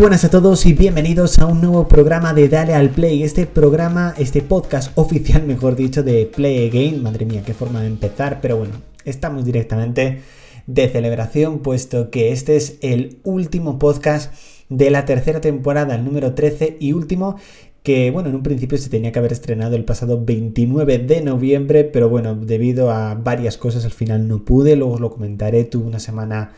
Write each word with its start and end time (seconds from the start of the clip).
Buenas 0.00 0.24
a 0.24 0.30
todos 0.30 0.64
y 0.64 0.72
bienvenidos 0.72 1.40
a 1.40 1.44
un 1.44 1.60
nuevo 1.60 1.86
programa 1.86 2.32
de 2.32 2.48
Dale 2.48 2.72
al 2.72 2.88
Play. 2.88 3.22
Este 3.22 3.44
programa, 3.44 4.14
este 4.16 4.40
podcast 4.40 4.92
oficial, 4.98 5.42
mejor 5.42 5.76
dicho, 5.76 6.02
de 6.02 6.24
Play 6.24 6.68
Again. 6.68 7.02
Madre 7.02 7.26
mía, 7.26 7.42
qué 7.44 7.52
forma 7.52 7.82
de 7.82 7.88
empezar, 7.88 8.40
pero 8.40 8.56
bueno, 8.56 8.76
estamos 9.04 9.44
directamente 9.44 10.22
de 10.66 10.88
celebración, 10.88 11.58
puesto 11.58 12.08
que 12.08 12.32
este 12.32 12.56
es 12.56 12.78
el 12.80 13.18
último 13.24 13.78
podcast 13.78 14.32
de 14.70 14.90
la 14.90 15.04
tercera 15.04 15.42
temporada, 15.42 15.96
el 15.96 16.04
número 16.06 16.32
13 16.32 16.78
y 16.80 16.94
último 16.94 17.36
que 17.82 18.10
bueno, 18.10 18.30
en 18.30 18.36
un 18.36 18.42
principio 18.42 18.78
se 18.78 18.88
tenía 18.88 19.12
que 19.12 19.18
haber 19.18 19.32
estrenado 19.32 19.76
el 19.76 19.84
pasado 19.84 20.24
29 20.24 20.96
de 20.96 21.20
noviembre, 21.20 21.84
pero 21.84 22.08
bueno, 22.08 22.34
debido 22.34 22.90
a 22.90 23.16
varias 23.16 23.58
cosas 23.58 23.84
al 23.84 23.92
final 23.92 24.26
no 24.26 24.46
pude, 24.46 24.76
luego 24.76 24.94
os 24.94 25.00
lo 25.00 25.10
comentaré, 25.10 25.64
tuve 25.64 25.84
una 25.84 26.00
semana 26.00 26.54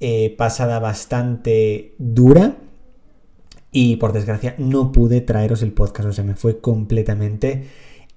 eh, 0.00 0.34
pasada 0.36 0.80
bastante 0.80 1.94
dura 1.96 2.58
y 3.74 3.96
por 3.96 4.12
desgracia 4.12 4.54
no 4.56 4.92
pude 4.92 5.20
traeros 5.20 5.60
el 5.60 5.72
podcast, 5.72 6.08
o 6.08 6.12
sea, 6.12 6.24
me 6.24 6.36
fue 6.36 6.60
completamente 6.60 7.64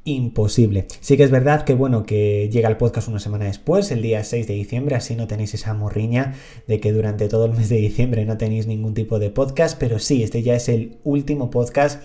imposible. 0.07 0.87
Sí 1.01 1.17
que 1.17 1.23
es 1.23 1.31
verdad 1.31 1.63
que 1.63 1.73
bueno, 1.73 2.05
que 2.05 2.49
llega 2.49 2.69
el 2.69 2.77
podcast 2.77 3.09
una 3.09 3.19
semana 3.19 3.45
después, 3.45 3.91
el 3.91 4.01
día 4.01 4.23
6 4.23 4.47
de 4.47 4.53
diciembre, 4.53 4.95
así 4.95 5.15
no 5.15 5.27
tenéis 5.27 5.53
esa 5.53 5.73
morriña 5.73 6.33
de 6.65 6.79
que 6.79 6.93
durante 6.93 7.27
todo 7.27 7.45
el 7.45 7.51
mes 7.51 7.67
de 7.67 7.75
diciembre 7.75 8.25
no 8.25 8.37
tenéis 8.37 8.67
ningún 8.67 8.93
tipo 8.93 9.19
de 9.19 9.29
podcast, 9.29 9.77
pero 9.77 9.99
sí, 9.99 10.23
este 10.23 10.43
ya 10.43 10.55
es 10.55 10.69
el 10.69 10.97
último 11.03 11.49
podcast 11.49 12.01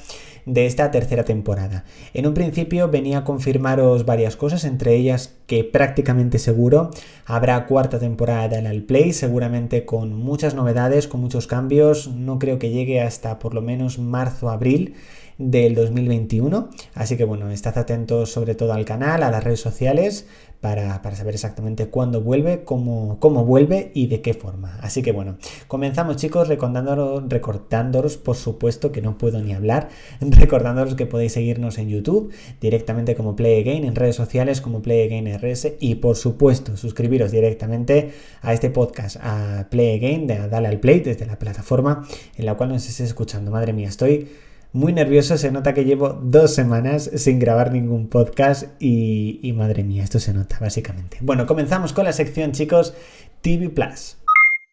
de 0.47 0.67
esta 0.67 0.91
tercera 0.91 1.25
temporada. 1.25 1.85
En 2.13 2.27
un 2.27 2.35
principio 2.35 2.89
venía 2.89 3.19
a 3.19 3.25
confirmaros 3.25 4.05
varias 4.05 4.35
cosas, 4.35 4.65
entre 4.65 4.97
ellas 4.97 5.37
que 5.47 5.63
prácticamente 5.63 6.41
seguro 6.41 6.91
habrá 7.25 7.67
cuarta 7.67 8.01
temporada 8.01 8.59
en 8.59 8.67
el 8.67 8.83
Play, 8.83 9.13
seguramente 9.13 9.85
con 9.85 10.13
muchas 10.13 10.55
novedades, 10.55 11.07
con 11.07 11.21
muchos 11.21 11.47
cambios, 11.47 12.09
no 12.09 12.41
creo 12.41 12.59
que 12.59 12.71
llegue 12.71 13.01
hasta 13.01 13.39
por 13.39 13.55
lo 13.55 13.63
menos 13.63 14.01
marzo-abril 14.01 14.95
del 15.39 15.75
2021. 15.75 16.71
Así 16.95 17.17
que 17.17 17.25
bueno, 17.25 17.51
estad 17.51 17.77
atentos 17.79 18.31
sobre 18.31 18.55
todo 18.55 18.73
al 18.73 18.85
canal, 18.85 19.23
a 19.23 19.31
las 19.31 19.45
redes 19.45 19.61
sociales, 19.61 20.27
para, 20.63 21.03
saber 21.17 21.35
exactamente 21.35 21.89
cuándo 21.89 22.21
vuelve, 22.21 22.63
cómo, 22.63 23.19
cómo, 23.19 23.45
vuelve 23.45 23.91
y 23.95 24.07
de 24.07 24.23
qué 24.23 24.33
forma. 24.33 24.79
Así 24.81 25.03
que 25.03 25.11
bueno, 25.11 25.37
comenzamos 25.67 26.17
chicos 26.17 26.47
recordándonos, 26.47 27.25
recordándonos, 27.29 28.17
por 28.17 28.37
supuesto 28.37 28.93
que 28.93 29.03
no 29.03 29.19
puedo 29.19 29.43
ni 29.43 29.55
hablar, 29.55 29.89
recordándonos 30.21 30.95
que 30.95 31.07
podéis 31.07 31.33
seguirnos 31.33 31.79
en 31.79 31.89
YouTube 31.89 32.33
directamente 32.61 33.17
como 33.17 33.35
Play 33.35 33.61
Again, 33.61 33.85
en 33.85 33.97
redes 33.97 34.15
sociales 34.15 34.61
como 34.61 34.83
Play 34.83 35.07
Again 35.07 35.37
RS 35.37 35.75
y 35.81 35.97
por 35.97 36.15
supuesto 36.15 36.77
suscribiros 36.77 37.33
directamente 37.33 38.13
a 38.41 38.53
este 38.53 38.71
podcast, 38.71 39.17
a 39.21 39.67
Play 39.69 39.97
Again, 39.97 40.29
de 40.29 40.47
Dale 40.47 40.69
al 40.69 40.79
Play 40.79 41.01
desde 41.01 41.27
la 41.27 41.41
plataforma 41.41 42.07
en 42.37 42.47
la 42.47 42.55
cual 42.55 42.69
nos 42.69 42.89
estés 42.89 43.09
escuchando. 43.09 43.51
Madre 43.51 43.73
mía, 43.73 43.89
estoy 43.89 44.29
muy 44.73 44.93
nervioso. 44.93 45.37
Se 45.37 45.51
nota 45.51 45.75
que 45.75 45.85
llevo 45.85 46.19
dos 46.23 46.55
semanas 46.55 47.11
sin 47.17 47.39
grabar 47.39 47.73
ningún 47.73 48.09
podcast 48.09 48.65
y, 48.81 49.53
madre 49.57 49.85
mía, 49.85 50.03
esto 50.03 50.19
se 50.19 50.33
nota 50.33 50.59
básicamente. 50.61 51.19
Bueno, 51.21 51.47
comenzamos 51.47 51.93
con 51.93 52.05
la 52.05 52.13
sección, 52.13 52.53
chicos, 52.53 52.95
TV 53.41 53.69
Plus. 53.69 54.17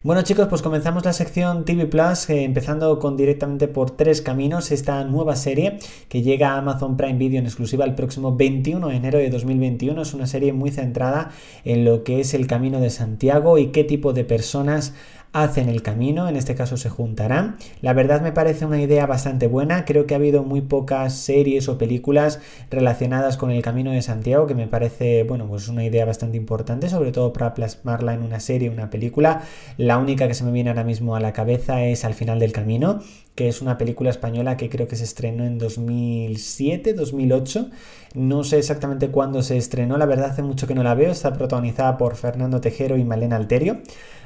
Bueno 0.02 0.22
chicos, 0.22 0.48
pues 0.48 0.62
comenzamos 0.62 1.04
la 1.04 1.12
sección 1.12 1.66
TV 1.66 1.84
Plus 1.84 2.30
eh, 2.30 2.44
empezando 2.44 2.98
con 2.98 3.18
directamente 3.18 3.68
por 3.68 3.90
Tres 3.90 4.22
Caminos, 4.22 4.72
esta 4.72 5.04
nueva 5.04 5.36
serie 5.36 5.78
que 6.08 6.22
llega 6.22 6.52
a 6.52 6.56
Amazon 6.56 6.96
Prime 6.96 7.18
Video 7.18 7.38
en 7.38 7.44
exclusiva 7.44 7.84
el 7.84 7.94
próximo 7.94 8.34
21 8.34 8.88
de 8.88 8.96
enero 8.96 9.18
de 9.18 9.28
2021. 9.28 10.00
Es 10.00 10.14
una 10.14 10.26
serie 10.26 10.54
muy 10.54 10.70
centrada 10.70 11.32
en 11.66 11.84
lo 11.84 12.02
que 12.02 12.20
es 12.20 12.32
el 12.32 12.46
Camino 12.46 12.80
de 12.80 12.88
Santiago 12.88 13.58
y 13.58 13.72
qué 13.72 13.84
tipo 13.84 14.14
de 14.14 14.24
personas 14.24 14.94
hacen 15.32 15.68
el 15.68 15.82
camino, 15.82 16.28
en 16.28 16.36
este 16.36 16.54
caso 16.54 16.76
se 16.76 16.88
juntarán. 16.88 17.56
La 17.80 17.92
verdad 17.92 18.20
me 18.20 18.32
parece 18.32 18.66
una 18.66 18.80
idea 18.80 19.06
bastante 19.06 19.46
buena, 19.46 19.84
creo 19.84 20.06
que 20.06 20.14
ha 20.14 20.16
habido 20.16 20.42
muy 20.42 20.60
pocas 20.60 21.14
series 21.14 21.68
o 21.68 21.78
películas 21.78 22.40
relacionadas 22.70 23.36
con 23.36 23.50
el 23.50 23.62
Camino 23.62 23.92
de 23.92 24.02
Santiago, 24.02 24.46
que 24.46 24.54
me 24.54 24.66
parece, 24.66 25.24
bueno, 25.24 25.46
pues 25.46 25.68
una 25.68 25.84
idea 25.84 26.04
bastante 26.04 26.36
importante, 26.36 26.88
sobre 26.88 27.12
todo 27.12 27.32
para 27.32 27.54
plasmarla 27.54 28.14
en 28.14 28.22
una 28.22 28.40
serie, 28.40 28.70
una 28.70 28.90
película. 28.90 29.42
La 29.76 29.98
única 29.98 30.26
que 30.26 30.34
se 30.34 30.44
me 30.44 30.52
viene 30.52 30.70
ahora 30.70 30.84
mismo 30.84 31.14
a 31.14 31.20
la 31.20 31.32
cabeza 31.32 31.82
es 31.84 32.04
Al 32.04 32.14
final 32.14 32.38
del 32.40 32.52
camino, 32.52 33.00
que 33.40 33.48
es 33.48 33.62
una 33.62 33.78
película 33.78 34.10
española 34.10 34.58
que 34.58 34.68
creo 34.68 34.86
que 34.86 34.96
se 34.96 35.04
estrenó 35.04 35.46
en 35.46 35.56
2007, 35.56 36.92
2008. 36.92 37.70
No 38.12 38.44
sé 38.44 38.58
exactamente 38.58 39.08
cuándo 39.08 39.42
se 39.42 39.56
estrenó, 39.56 39.96
la 39.96 40.04
verdad 40.04 40.32
hace 40.32 40.42
mucho 40.42 40.66
que 40.66 40.74
no 40.74 40.82
la 40.82 40.94
veo, 40.94 41.10
está 41.10 41.32
protagonizada 41.32 41.96
por 41.96 42.16
Fernando 42.16 42.60
Tejero 42.60 42.98
y 42.98 43.04
Malena 43.04 43.36
Alterio. 43.36 43.78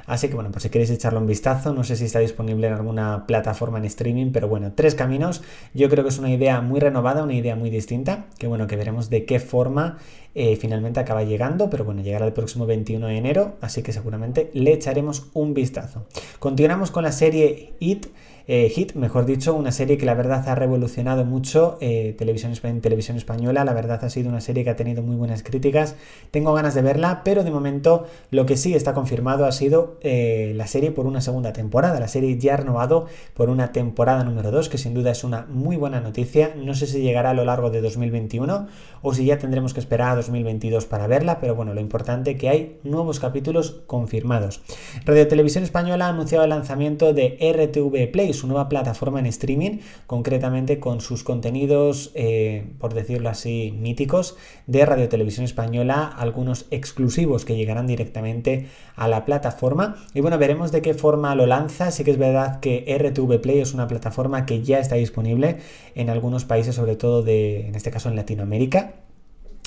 Así 0.05 0.27
que 0.27 0.35
bueno, 0.35 0.51
pues 0.51 0.63
si 0.63 0.69
queréis 0.69 0.89
echarle 0.89 1.19
un 1.19 1.27
vistazo, 1.27 1.73
no 1.73 1.85
sé 1.85 1.95
si 1.95 2.03
está 2.03 2.19
disponible 2.19 2.67
en 2.67 2.73
alguna 2.73 3.25
plataforma 3.25 3.77
en 3.77 3.85
streaming, 3.85 4.33
pero 4.33 4.49
bueno, 4.49 4.73
tres 4.75 4.95
caminos. 4.95 5.43
Yo 5.73 5.89
creo 5.89 6.03
que 6.03 6.09
es 6.09 6.19
una 6.19 6.29
idea 6.29 6.59
muy 6.59 6.81
renovada, 6.81 7.23
una 7.23 7.35
idea 7.35 7.55
muy 7.55 7.69
distinta, 7.69 8.25
que 8.37 8.47
bueno, 8.47 8.67
que 8.67 8.75
veremos 8.75 9.09
de 9.09 9.23
qué 9.23 9.39
forma 9.39 9.97
eh, 10.35 10.57
finalmente 10.57 10.99
acaba 10.99 11.23
llegando, 11.23 11.69
pero 11.69 11.85
bueno, 11.85 12.01
llegará 12.01 12.25
el 12.25 12.33
próximo 12.33 12.65
21 12.65 13.07
de 13.07 13.17
enero, 13.17 13.55
así 13.61 13.81
que 13.81 13.93
seguramente 13.93 14.51
le 14.53 14.73
echaremos 14.73 15.27
un 15.33 15.53
vistazo. 15.53 16.05
Continuamos 16.39 16.91
con 16.91 17.03
la 17.03 17.13
serie 17.13 17.75
It. 17.79 18.07
Eh, 18.47 18.69
Hit, 18.69 18.93
mejor 18.93 19.25
dicho, 19.25 19.55
una 19.55 19.71
serie 19.71 19.97
que 19.97 20.05
la 20.05 20.13
verdad 20.13 20.47
ha 20.47 20.53
revolucionado 20.53 21.25
mucho 21.25 21.77
eh, 21.81 22.13
televisión, 22.15 22.53
en 22.61 22.81
televisión 22.81 23.17
española, 23.17 23.65
la 23.65 23.73
verdad 23.73 24.03
ha 24.03 24.09
sido 24.09 24.29
una 24.29 24.39
serie 24.39 24.63
que 24.63 24.69
ha 24.69 24.75
tenido 24.75 25.01
muy 25.01 25.15
buenas 25.15 25.41
críticas, 25.41 25.95
tengo 26.29 26.53
ganas 26.53 26.75
de 26.75 26.83
verla, 26.83 27.21
pero 27.23 27.43
de 27.43 27.49
momento 27.49 28.05
lo 28.29 28.45
que 28.45 28.55
sí 28.55 28.75
está 28.75 28.93
confirmado 28.93 29.45
ha 29.45 29.51
sido 29.51 29.97
eh, 30.01 30.53
la 30.55 30.67
serie 30.67 30.91
por 30.91 31.07
una 31.07 31.21
segunda 31.21 31.53
temporada, 31.53 31.99
la 31.99 32.07
serie 32.07 32.37
ya 32.37 32.57
renovado 32.57 33.07
por 33.33 33.49
una 33.49 33.71
temporada 33.71 34.23
número 34.23 34.51
2, 34.51 34.69
que 34.69 34.77
sin 34.77 34.93
duda 34.93 35.09
es 35.09 35.23
una 35.23 35.47
muy 35.49 35.75
buena 35.75 35.99
noticia, 35.99 36.53
no 36.55 36.75
sé 36.75 36.85
si 36.85 37.01
llegará 37.01 37.31
a 37.31 37.33
lo 37.33 37.45
largo 37.45 37.71
de 37.71 37.81
2021 37.81 38.67
o 39.01 39.13
si 39.13 39.25
ya 39.25 39.39
tendremos 39.39 39.73
que 39.73 39.79
esperar 39.79 40.11
a 40.11 40.15
2022 40.17 40.85
para 40.85 41.07
verla, 41.07 41.39
pero 41.39 41.55
bueno, 41.55 41.73
lo 41.73 41.81
importante 41.81 42.31
es 42.31 42.39
que 42.39 42.49
hay 42.49 42.79
nuevos 42.83 43.19
capítulos 43.19 43.81
confirmados. 43.87 44.61
Radio 45.03 45.27
Televisión 45.27 45.63
Española 45.63 46.05
ha 46.05 46.09
anunciado 46.09 46.43
el 46.43 46.51
lanzamiento 46.51 47.13
de 47.13 47.37
RTV 47.39 48.11
Play, 48.11 48.34
su 48.35 48.47
nueva 48.47 48.69
plataforma 48.69 49.19
en 49.19 49.25
streaming, 49.25 49.79
concretamente 50.07 50.79
con 50.79 51.01
sus 51.01 51.23
contenidos, 51.23 52.11
eh, 52.15 52.67
por 52.79 52.93
decirlo 52.93 53.29
así, 53.29 53.73
míticos 53.79 54.37
de 54.67 54.85
Radio 54.85 55.09
Televisión 55.09 55.45
Española, 55.45 56.07
algunos 56.07 56.67
exclusivos 56.71 57.45
que 57.45 57.55
llegarán 57.55 57.87
directamente 57.87 58.67
a 58.95 59.07
la 59.07 59.25
plataforma. 59.25 59.95
Y 60.13 60.21
bueno, 60.21 60.37
veremos 60.37 60.71
de 60.71 60.81
qué 60.81 60.93
forma 60.93 61.35
lo 61.35 61.45
lanza. 61.45 61.91
Sí 61.91 62.03
que 62.03 62.11
es 62.11 62.17
verdad 62.17 62.59
que 62.59 62.85
RTV 62.97 63.41
Play 63.41 63.59
es 63.59 63.73
una 63.73 63.87
plataforma 63.87 64.45
que 64.45 64.61
ya 64.61 64.79
está 64.79 64.95
disponible 64.95 65.57
en 65.95 66.09
algunos 66.09 66.45
países, 66.45 66.75
sobre 66.75 66.95
todo 66.95 67.23
de, 67.23 67.67
en 67.67 67.75
este 67.75 67.91
caso 67.91 68.09
en 68.09 68.15
Latinoamérica. 68.15 68.93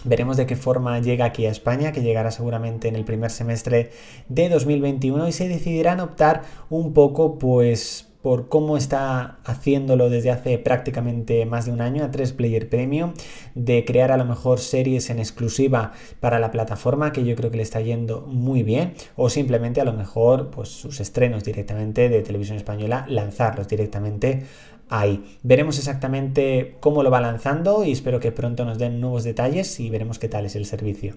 Veremos 0.05 0.37
de 0.37 0.47
qué 0.47 0.55
forma 0.55 1.01
llega 1.01 1.25
aquí 1.25 1.47
a 1.47 1.51
España, 1.51 1.91
que 1.91 2.03
llegará 2.03 2.31
seguramente 2.31 2.87
en 2.87 2.95
el 2.95 3.05
primer 3.05 3.31
semestre 3.31 3.91
de 4.29 4.49
2021 4.49 5.27
y 5.27 5.33
se 5.33 5.49
decidirán 5.49 5.99
optar 5.99 6.43
un 6.71 6.93
poco 6.93 7.39
pues 7.39 8.07
por 8.29 8.51
cómo 8.51 8.77
está 8.77 9.39
haciéndolo 9.47 10.11
desde 10.11 10.31
hace 10.31 10.59
prácticamente 10.59 11.47
más 11.47 11.65
de 11.65 11.73
un 11.73 11.81
año 11.81 12.05
a 12.05 12.11
3 12.11 12.35
Player 12.35 12.69
Premium, 12.69 13.15
de 13.55 13.87
crear 13.87 14.13
a 14.13 14.19
lo 14.19 14.27
mejor 14.27 14.59
series 14.59 15.09
en 15.09 15.19
exclusiva 15.19 15.93
para 16.21 16.39
la 16.39 16.51
plataforma, 16.51 17.11
que 17.11 17.25
yo 17.25 17.35
creo 17.37 17.51
que 17.51 17.57
le 17.57 17.63
está 17.63 17.81
yendo 17.81 18.21
muy 18.21 18.63
bien, 18.63 18.93
o 19.17 19.31
simplemente 19.31 19.81
a 19.81 19.87
lo 19.87 19.95
mejor 19.95 20.51
pues 20.51 20.69
sus 20.69 21.01
estrenos 21.01 21.43
directamente 21.43 22.11
de 22.11 22.21
televisión 22.21 22.59
española, 22.59 23.07
lanzarlos 23.09 23.67
directamente 23.67 24.43
ahí. 24.91 25.25
Veremos 25.43 25.79
exactamente 25.79 26.77
cómo 26.81 27.03
lo 27.03 27.11
va 27.11 27.23
lanzando 27.23 27.83
y 27.83 27.93
espero 27.93 28.21
que 28.21 28.31
pronto 28.31 28.67
nos 28.67 28.77
den 28.77 29.01
nuevos 29.01 29.25
detalles 29.25 29.81
y 29.81 29.89
veremos 29.89 30.19
qué 30.19 30.29
tal 30.29 30.45
es 30.45 30.55
el 30.55 30.67
servicio. 30.67 31.15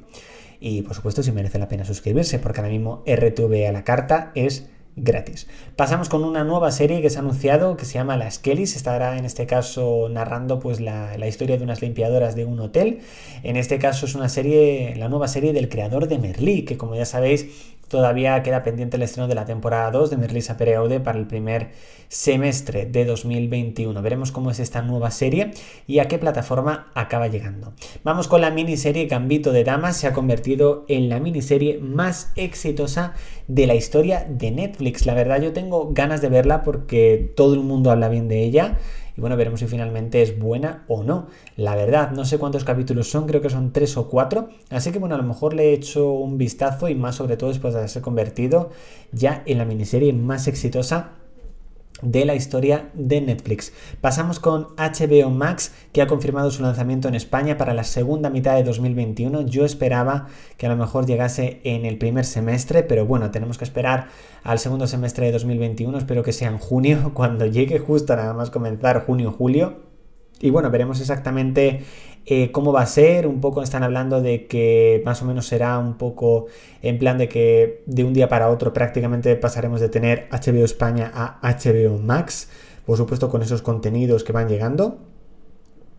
Y 0.61 0.83
por 0.83 0.95
supuesto 0.95 1.23
si 1.23 1.33
merece 1.33 1.59
la 1.59 1.67
pena 1.67 1.83
suscribirse, 1.83 2.39
porque 2.39 2.61
ahora 2.61 2.71
mismo 2.71 3.03
RTV 3.05 3.67
a 3.67 3.73
la 3.73 3.83
carta 3.83 4.31
es 4.33 4.69
gratis. 4.95 5.47
Pasamos 5.75 6.09
con 6.09 6.23
una 6.23 6.43
nueva 6.43 6.71
serie 6.71 7.01
que 7.01 7.09
se 7.09 7.17
ha 7.17 7.21
anunciado 7.21 7.77
que 7.77 7.85
se 7.85 7.93
llama 7.93 8.17
Las 8.17 8.39
Kellys. 8.39 8.75
Estará 8.75 9.17
en 9.17 9.25
este 9.25 9.45
caso 9.45 10.09
narrando 10.09 10.59
pues 10.59 10.79
la, 10.79 11.17
la, 11.17 11.27
historia 11.27 11.57
de 11.57 11.63
unas 11.63 11.81
limpiadoras 11.81 12.35
de 12.35 12.45
un 12.45 12.59
hotel. 12.59 12.99
En 13.43 13.55
este 13.55 13.79
caso 13.79 14.05
es 14.05 14.15
una 14.15 14.29
serie, 14.29 14.95
la 14.95 15.09
nueva 15.09 15.27
serie 15.27 15.53
del 15.53 15.69
creador 15.69 16.07
de 16.07 16.19
Merlí, 16.19 16.63
que 16.63 16.77
como 16.77 16.95
ya 16.95 17.05
sabéis 17.05 17.75
Todavía 17.91 18.41
queda 18.41 18.63
pendiente 18.63 18.95
el 18.95 19.03
estreno 19.03 19.27
de 19.27 19.35
la 19.35 19.43
temporada 19.43 19.91
2 19.91 20.11
de 20.11 20.15
Merlisa 20.15 20.55
Pereaude 20.55 21.01
para 21.01 21.19
el 21.19 21.27
primer 21.27 21.71
semestre 22.07 22.85
de 22.85 23.03
2021. 23.03 24.01
Veremos 24.01 24.31
cómo 24.31 24.49
es 24.49 24.61
esta 24.61 24.81
nueva 24.81 25.11
serie 25.11 25.51
y 25.87 25.99
a 25.99 26.07
qué 26.07 26.17
plataforma 26.17 26.89
acaba 26.95 27.27
llegando. 27.27 27.73
Vamos 28.05 28.29
con 28.29 28.39
la 28.39 28.49
miniserie 28.49 29.07
Gambito 29.07 29.51
de 29.51 29.65
Damas. 29.65 29.97
Se 29.97 30.07
ha 30.07 30.13
convertido 30.13 30.85
en 30.87 31.09
la 31.09 31.19
miniserie 31.19 31.79
más 31.79 32.31
exitosa 32.37 33.13
de 33.49 33.67
la 33.67 33.75
historia 33.75 34.25
de 34.25 34.51
Netflix. 34.51 35.05
La 35.05 35.13
verdad 35.13 35.41
yo 35.41 35.51
tengo 35.51 35.91
ganas 35.91 36.21
de 36.21 36.29
verla 36.29 36.63
porque 36.63 37.33
todo 37.35 37.55
el 37.55 37.59
mundo 37.59 37.91
habla 37.91 38.07
bien 38.07 38.29
de 38.29 38.41
ella. 38.41 38.77
Y 39.17 39.21
bueno, 39.21 39.37
veremos 39.37 39.59
si 39.59 39.67
finalmente 39.67 40.21
es 40.21 40.39
buena 40.39 40.83
o 40.87 41.03
no. 41.03 41.27
La 41.57 41.75
verdad, 41.75 42.11
no 42.11 42.25
sé 42.25 42.37
cuántos 42.37 42.63
capítulos 42.63 43.09
son, 43.09 43.27
creo 43.27 43.41
que 43.41 43.49
son 43.49 43.71
tres 43.71 43.97
o 43.97 44.07
cuatro. 44.07 44.49
Así 44.69 44.91
que 44.91 44.99
bueno, 44.99 45.15
a 45.15 45.17
lo 45.17 45.23
mejor 45.23 45.53
le 45.53 45.69
he 45.69 45.73
hecho 45.73 46.11
un 46.11 46.37
vistazo 46.37 46.89
y 46.89 46.95
más 46.95 47.15
sobre 47.15 47.37
todo 47.37 47.49
después 47.49 47.73
de 47.73 47.79
haberse 47.79 48.01
convertido 48.01 48.69
ya 49.11 49.43
en 49.45 49.57
la 49.57 49.65
miniserie 49.65 50.13
más 50.13 50.47
exitosa 50.47 51.11
de 52.01 52.25
la 52.25 52.35
historia 52.35 52.89
de 52.93 53.21
Netflix. 53.21 53.73
Pasamos 54.01 54.39
con 54.39 54.67
HBO 54.77 55.29
Max, 55.29 55.73
que 55.91 56.01
ha 56.01 56.07
confirmado 56.07 56.51
su 56.51 56.63
lanzamiento 56.63 57.07
en 57.07 57.15
España 57.15 57.57
para 57.57 57.73
la 57.73 57.83
segunda 57.83 58.29
mitad 58.29 58.55
de 58.55 58.63
2021. 58.63 59.41
Yo 59.47 59.65
esperaba 59.65 60.27
que 60.57 60.65
a 60.65 60.69
lo 60.69 60.77
mejor 60.77 61.05
llegase 61.05 61.61
en 61.63 61.85
el 61.85 61.97
primer 61.97 62.25
semestre, 62.25 62.83
pero 62.83 63.05
bueno, 63.05 63.31
tenemos 63.31 63.57
que 63.57 63.63
esperar 63.63 64.07
al 64.43 64.59
segundo 64.59 64.87
semestre 64.87 65.25
de 65.27 65.31
2021. 65.31 65.97
Espero 65.97 66.23
que 66.23 66.33
sea 66.33 66.49
en 66.49 66.57
junio, 66.57 67.11
cuando 67.13 67.45
llegue 67.45 67.79
justo 67.79 68.15
nada 68.15 68.33
más 68.33 68.49
comenzar 68.49 69.05
junio-julio. 69.05 69.91
Y 70.41 70.49
bueno, 70.49 70.71
veremos 70.71 70.99
exactamente 70.99 71.83
eh, 72.25 72.51
cómo 72.51 72.71
va 72.71 72.81
a 72.81 72.85
ser. 72.85 73.27
Un 73.27 73.41
poco 73.41 73.61
están 73.61 73.83
hablando 73.83 74.21
de 74.21 74.47
que 74.47 75.01
más 75.05 75.21
o 75.21 75.25
menos 75.25 75.47
será 75.47 75.79
un 75.79 75.97
poco 75.97 76.47
en 76.81 76.97
plan 76.99 77.17
de 77.17 77.27
que 77.27 77.83
de 77.85 78.03
un 78.03 78.13
día 78.13 78.29
para 78.29 78.49
otro 78.49 78.73
prácticamente 78.73 79.35
pasaremos 79.35 79.81
de 79.81 79.89
tener 79.89 80.27
HBO 80.31 80.65
España 80.65 81.11
a 81.13 81.39
HBO 81.41 81.97
Max. 81.97 82.49
Por 82.85 82.97
supuesto 82.97 83.29
con 83.29 83.41
esos 83.41 83.61
contenidos 83.61 84.23
que 84.23 84.33
van 84.33 84.47
llegando. 84.47 84.99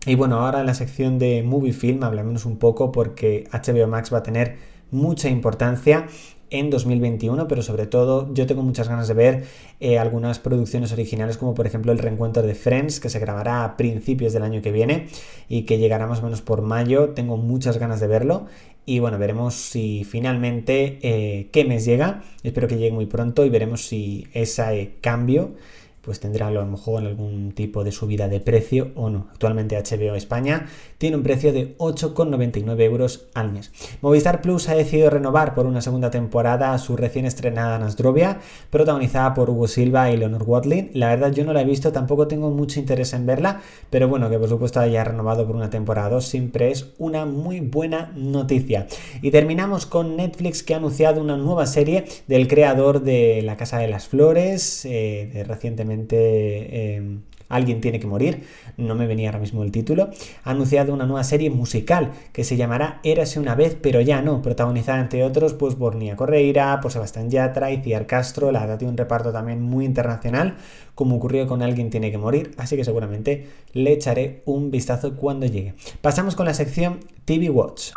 Y 0.04 0.16
bueno, 0.16 0.40
ahora 0.40 0.60
en 0.60 0.66
la 0.66 0.74
sección 0.74 1.18
de 1.18 1.42
Movie 1.44 1.72
Film 1.72 2.02
hablamos 2.02 2.44
un 2.44 2.58
poco 2.58 2.90
porque 2.90 3.44
HBO 3.52 3.86
Max 3.86 4.12
va 4.12 4.18
a 4.18 4.22
tener 4.22 4.56
mucha 4.90 5.28
importancia 5.28 6.06
en 6.52 6.70
2021, 6.70 7.48
pero 7.48 7.62
sobre 7.62 7.86
todo 7.86 8.32
yo 8.32 8.46
tengo 8.46 8.62
muchas 8.62 8.88
ganas 8.88 9.08
de 9.08 9.14
ver 9.14 9.44
eh, 9.80 9.98
algunas 9.98 10.38
producciones 10.38 10.92
originales 10.92 11.36
como 11.36 11.54
por 11.54 11.66
ejemplo 11.66 11.90
el 11.90 11.98
reencuentro 11.98 12.42
de 12.42 12.54
Friends 12.54 13.00
que 13.00 13.08
se 13.08 13.18
grabará 13.18 13.64
a 13.64 13.76
principios 13.76 14.32
del 14.32 14.42
año 14.42 14.62
que 14.62 14.70
viene 14.70 15.08
y 15.48 15.62
que 15.62 15.78
llegará 15.78 16.06
más 16.06 16.20
o 16.20 16.22
menos 16.22 16.42
por 16.42 16.62
mayo. 16.62 17.10
Tengo 17.10 17.36
muchas 17.36 17.78
ganas 17.78 18.00
de 18.00 18.06
verlo 18.06 18.46
y 18.84 18.98
bueno, 18.98 19.18
veremos 19.18 19.54
si 19.54 20.04
finalmente 20.04 20.98
eh, 21.02 21.48
qué 21.52 21.64
mes 21.64 21.84
llega. 21.84 22.22
Espero 22.42 22.68
que 22.68 22.76
llegue 22.76 22.92
muy 22.92 23.06
pronto 23.06 23.44
y 23.44 23.50
veremos 23.50 23.86
si 23.86 24.26
ese 24.32 24.96
cambio 25.00 25.54
pues 26.02 26.18
tendrá 26.18 26.48
a 26.48 26.50
lo 26.50 26.66
mejor 26.66 27.04
algún 27.04 27.52
tipo 27.52 27.84
de 27.84 27.92
subida 27.92 28.28
de 28.28 28.40
precio 28.40 28.90
o 28.96 29.08
no. 29.08 29.28
Actualmente 29.30 29.76
HBO 29.76 30.16
España 30.16 30.66
tiene 30.98 31.16
un 31.16 31.22
precio 31.22 31.52
de 31.52 31.76
8,99 31.78 32.80
euros 32.82 33.26
al 33.34 33.52
mes. 33.52 33.70
Movistar 34.00 34.40
Plus 34.40 34.68
ha 34.68 34.74
decidido 34.74 35.10
renovar 35.10 35.54
por 35.54 35.66
una 35.66 35.80
segunda 35.80 36.10
temporada 36.10 36.76
su 36.78 36.96
recién 36.96 37.24
estrenada 37.24 37.78
Nasdrovia, 37.78 38.40
protagonizada 38.70 39.32
por 39.34 39.48
Hugo 39.50 39.68
Silva 39.68 40.10
y 40.10 40.16
Leonor 40.16 40.42
Watling. 40.44 40.90
La 40.94 41.08
verdad 41.08 41.32
yo 41.32 41.44
no 41.44 41.52
la 41.52 41.62
he 41.62 41.64
visto, 41.64 41.92
tampoco 41.92 42.26
tengo 42.26 42.50
mucho 42.50 42.80
interés 42.80 43.12
en 43.12 43.24
verla, 43.24 43.60
pero 43.88 44.08
bueno, 44.08 44.28
que 44.28 44.38
por 44.38 44.48
supuesto 44.48 44.80
haya 44.80 45.04
renovado 45.04 45.46
por 45.46 45.54
una 45.54 45.70
temporada 45.70 46.10
2 46.10 46.24
siempre 46.24 46.70
es 46.70 46.92
una 46.98 47.26
muy 47.26 47.60
buena 47.60 48.12
noticia. 48.16 48.88
Y 49.22 49.30
terminamos 49.30 49.86
con 49.86 50.16
Netflix 50.16 50.64
que 50.64 50.74
ha 50.74 50.78
anunciado 50.78 51.20
una 51.20 51.36
nueva 51.36 51.66
serie 51.66 52.06
del 52.26 52.48
creador 52.48 53.02
de 53.02 53.42
La 53.42 53.56
Casa 53.56 53.78
de 53.78 53.88
las 53.88 54.08
Flores, 54.08 54.84
eh, 54.84 55.44
recientemente 55.46 55.91
Em, 55.92 57.20
alguien 57.52 57.80
tiene 57.80 58.00
que 58.00 58.06
morir, 58.06 58.44
no 58.78 58.94
me 58.94 59.06
venía 59.06 59.28
ahora 59.28 59.38
mismo 59.38 59.62
el 59.62 59.70
título, 59.70 60.10
ha 60.42 60.50
anunciado 60.50 60.94
una 60.94 61.04
nueva 61.04 61.22
serie 61.22 61.50
musical 61.50 62.12
que 62.32 62.44
se 62.44 62.56
llamará 62.56 63.00
Érase 63.04 63.38
una 63.38 63.54
vez, 63.54 63.76
pero 63.80 64.00
ya 64.00 64.22
no, 64.22 64.40
protagonizada 64.40 65.00
entre 65.00 65.22
otros 65.22 65.52
pues 65.52 65.74
por 65.74 65.94
Nia 65.94 66.16
Correira, 66.16 66.80
por 66.80 66.92
Sebastián 66.92 67.30
Yatra 67.30 67.70
y 67.70 67.82
Ciar 67.82 68.06
Castro, 68.06 68.50
la 68.52 68.60
verdad 68.60 68.78
tiene 68.78 68.92
un 68.92 68.96
reparto 68.96 69.32
también 69.32 69.60
muy 69.60 69.84
internacional, 69.84 70.56
como 70.94 71.16
ocurrió 71.16 71.46
con 71.46 71.62
Alguien 71.62 71.90
tiene 71.90 72.10
que 72.10 72.18
morir, 72.18 72.52
así 72.56 72.74
que 72.76 72.84
seguramente 72.84 73.46
le 73.74 73.92
echaré 73.92 74.42
un 74.46 74.70
vistazo 74.70 75.14
cuando 75.14 75.46
llegue. 75.46 75.74
Pasamos 76.00 76.34
con 76.34 76.46
la 76.46 76.54
sección 76.54 77.00
TV 77.26 77.50
Watch. 77.50 77.92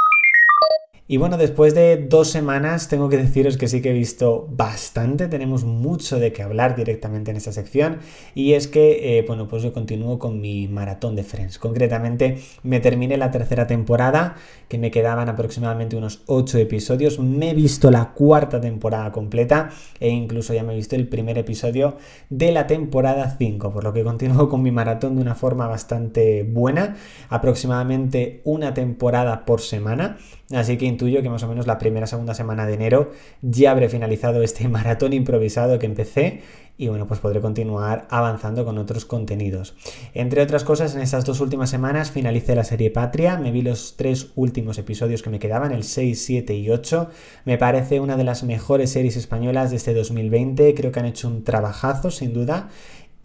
Y 1.08 1.18
bueno, 1.18 1.38
después 1.38 1.76
de 1.76 1.98
dos 1.98 2.30
semanas 2.32 2.88
tengo 2.88 3.10
que 3.10 3.18
deciros 3.18 3.58
que 3.58 3.68
sí 3.68 3.80
que 3.80 3.92
he 3.92 3.94
visto 3.94 4.48
bastante, 4.50 5.28
tenemos 5.28 5.64
mucho 5.64 6.18
de 6.18 6.34
qué 6.34 6.42
hablar 6.42 6.76
directamente 6.76 7.30
en 7.30 7.38
esta 7.38 7.52
sección 7.52 8.00
y 8.34 8.54
es 8.54 8.68
que, 8.68 9.20
eh, 9.20 9.22
bueno, 9.28 9.48
pues 9.48 9.62
yo 9.62 9.72
continúo 9.72 10.18
con 10.18 10.42
mi 10.42 10.68
maratón 10.68 11.16
de 11.16 11.24
Friends. 11.24 11.60
Concretamente 11.60 12.40
me 12.64 12.80
terminé 12.80 13.18
la 13.18 13.30
tercera 13.30 13.68
temporada, 13.68 14.38
que 14.68 14.80
me 14.80 14.90
quedaban 14.90 15.30
aproximadamente 15.30 15.96
unos 15.96 16.24
ocho 16.26 16.58
episodios, 16.58 17.20
me 17.20 17.52
he 17.52 17.54
visto 17.54 17.92
la 17.92 18.14
cuarta 18.14 18.60
temporada 18.60 19.12
completa 19.12 19.70
e 20.00 20.10
incluso 20.10 20.56
ya 20.56 20.64
me 20.64 20.74
he 20.74 20.76
visto 20.76 20.96
el 20.96 21.08
primer 21.08 21.38
episodio 21.38 21.98
de 22.32 22.52
la 22.52 22.66
temporada 22.66 23.36
5, 23.38 23.72
por 23.72 23.84
lo 23.84 23.94
que 23.94 24.04
continúo 24.04 24.50
con 24.50 24.64
mi 24.64 24.72
maratón 24.72 25.18
de 25.18 25.22
una 25.22 25.36
forma 25.36 25.68
bastante 25.68 26.42
buena, 26.42 26.96
aproximadamente 27.30 28.42
una 28.44 28.74
temporada 28.74 29.46
por 29.46 29.62
semana. 29.62 30.18
Así 30.52 30.78
que 30.78 30.86
intuyo 30.86 31.24
que 31.24 31.30
más 31.30 31.42
o 31.44 31.48
menos 31.48 31.66
la 31.66 31.80
primera 31.80 32.06
segunda 32.06 32.36
semana 32.36 32.68
de 32.68 32.76
enero 32.76 33.12
ya 33.42 33.72
habré 33.72 33.90
finalizado 33.90 34.44
este 34.44 34.68
maratón 34.70 35.14
improvisado 35.14 35.80
que 35.80 35.88
empecé 35.88 36.42
y 36.78 36.90
bueno, 36.90 37.08
pues 37.08 37.22
podré 37.22 37.40
continuar 37.40 38.06
avanzando 38.10 38.66
con 38.66 38.78
otros 38.78 39.06
contenidos. 39.06 39.76
Entre 40.14 40.42
otras 40.42 40.66
cosas, 40.66 40.94
en 40.94 41.02
estas 41.02 41.24
dos 41.24 41.40
últimas 41.40 41.70
semanas 41.70 42.12
finalicé 42.12 42.54
la 42.54 42.66
serie 42.66 42.92
Patria, 42.92 43.38
me 43.38 43.52
vi 43.52 43.62
los 43.62 43.96
tres 43.96 44.32
últimos 44.36 44.78
episodios 44.78 45.24
que 45.24 45.30
me 45.30 45.40
quedaban, 45.40 45.72
el 45.72 45.84
6, 45.84 46.22
7 46.26 46.54
y 46.54 46.70
8. 46.70 47.10
Me 47.46 47.58
parece 47.58 48.02
una 48.02 48.18
de 48.18 48.26
las 48.26 48.44
mejores 48.44 48.92
series 48.92 49.16
españolas 49.16 49.70
de 49.70 49.78
este 49.78 49.94
2020, 49.94 50.74
creo 50.74 50.92
que 50.92 51.00
han 51.00 51.06
hecho 51.06 51.30
un 51.30 51.46
trabajazo 51.46 52.12
sin 52.12 52.34
duda 52.34 52.70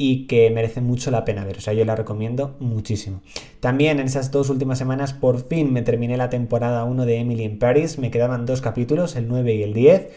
y 0.02 0.26
que 0.26 0.49
merece 0.49 0.81
mucho 0.81 1.11
la 1.11 1.26
pena 1.26 1.44
ver. 1.44 1.58
O 1.58 1.61
sea, 1.61 1.75
yo 1.75 1.85
la 1.85 1.94
recomiendo 1.94 2.56
muchísimo. 2.58 3.20
También 3.61 4.00
en 4.00 4.06
esas 4.06 4.31
dos 4.31 4.49
últimas 4.49 4.79
semanas 4.79 5.12
por 5.12 5.47
fin 5.47 5.75
me 5.75 5.82
terminé 5.82 6.17
la 6.17 6.31
temporada 6.31 6.85
1 6.85 7.05
de 7.05 7.17
Emily 7.19 7.44
in 7.44 7.58
Paris. 7.58 7.99
Me 7.99 8.11
quedaban 8.11 8.47
dos 8.47 8.62
capítulos, 8.62 9.14
el 9.14 9.29
9 9.29 9.56
y 9.56 9.62
el 9.62 9.75
10. 9.75 10.08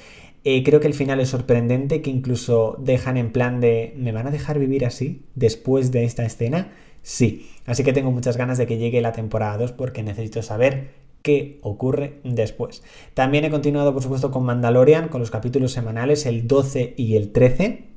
Eh, 0.45 0.63
creo 0.63 0.79
que 0.79 0.87
el 0.87 0.93
final 0.93 1.19
es 1.19 1.27
sorprendente, 1.27 2.01
que 2.01 2.09
incluso 2.09 2.77
dejan 2.79 3.17
en 3.17 3.33
plan 3.33 3.59
de, 3.59 3.93
¿me 3.97 4.13
van 4.13 4.25
a 4.25 4.31
dejar 4.31 4.57
vivir 4.57 4.85
así 4.85 5.25
después 5.35 5.91
de 5.91 6.05
esta 6.05 6.23
escena? 6.23 6.71
Sí. 7.01 7.49
Así 7.65 7.83
que 7.83 7.91
tengo 7.91 8.09
muchas 8.09 8.37
ganas 8.37 8.57
de 8.57 8.67
que 8.67 8.77
llegue 8.77 9.01
la 9.01 9.11
temporada 9.11 9.57
2 9.57 9.73
porque 9.73 10.01
necesito 10.01 10.41
saber 10.43 10.91
qué 11.23 11.59
ocurre 11.61 12.21
después. 12.23 12.83
También 13.15 13.43
he 13.43 13.49
continuado, 13.49 13.91
por 13.91 14.01
supuesto, 14.01 14.31
con 14.31 14.45
Mandalorian, 14.45 15.09
con 15.09 15.19
los 15.19 15.29
capítulos 15.29 15.73
semanales, 15.73 16.25
el 16.25 16.47
12 16.47 16.93
y 16.95 17.17
el 17.17 17.33
13. 17.33 17.92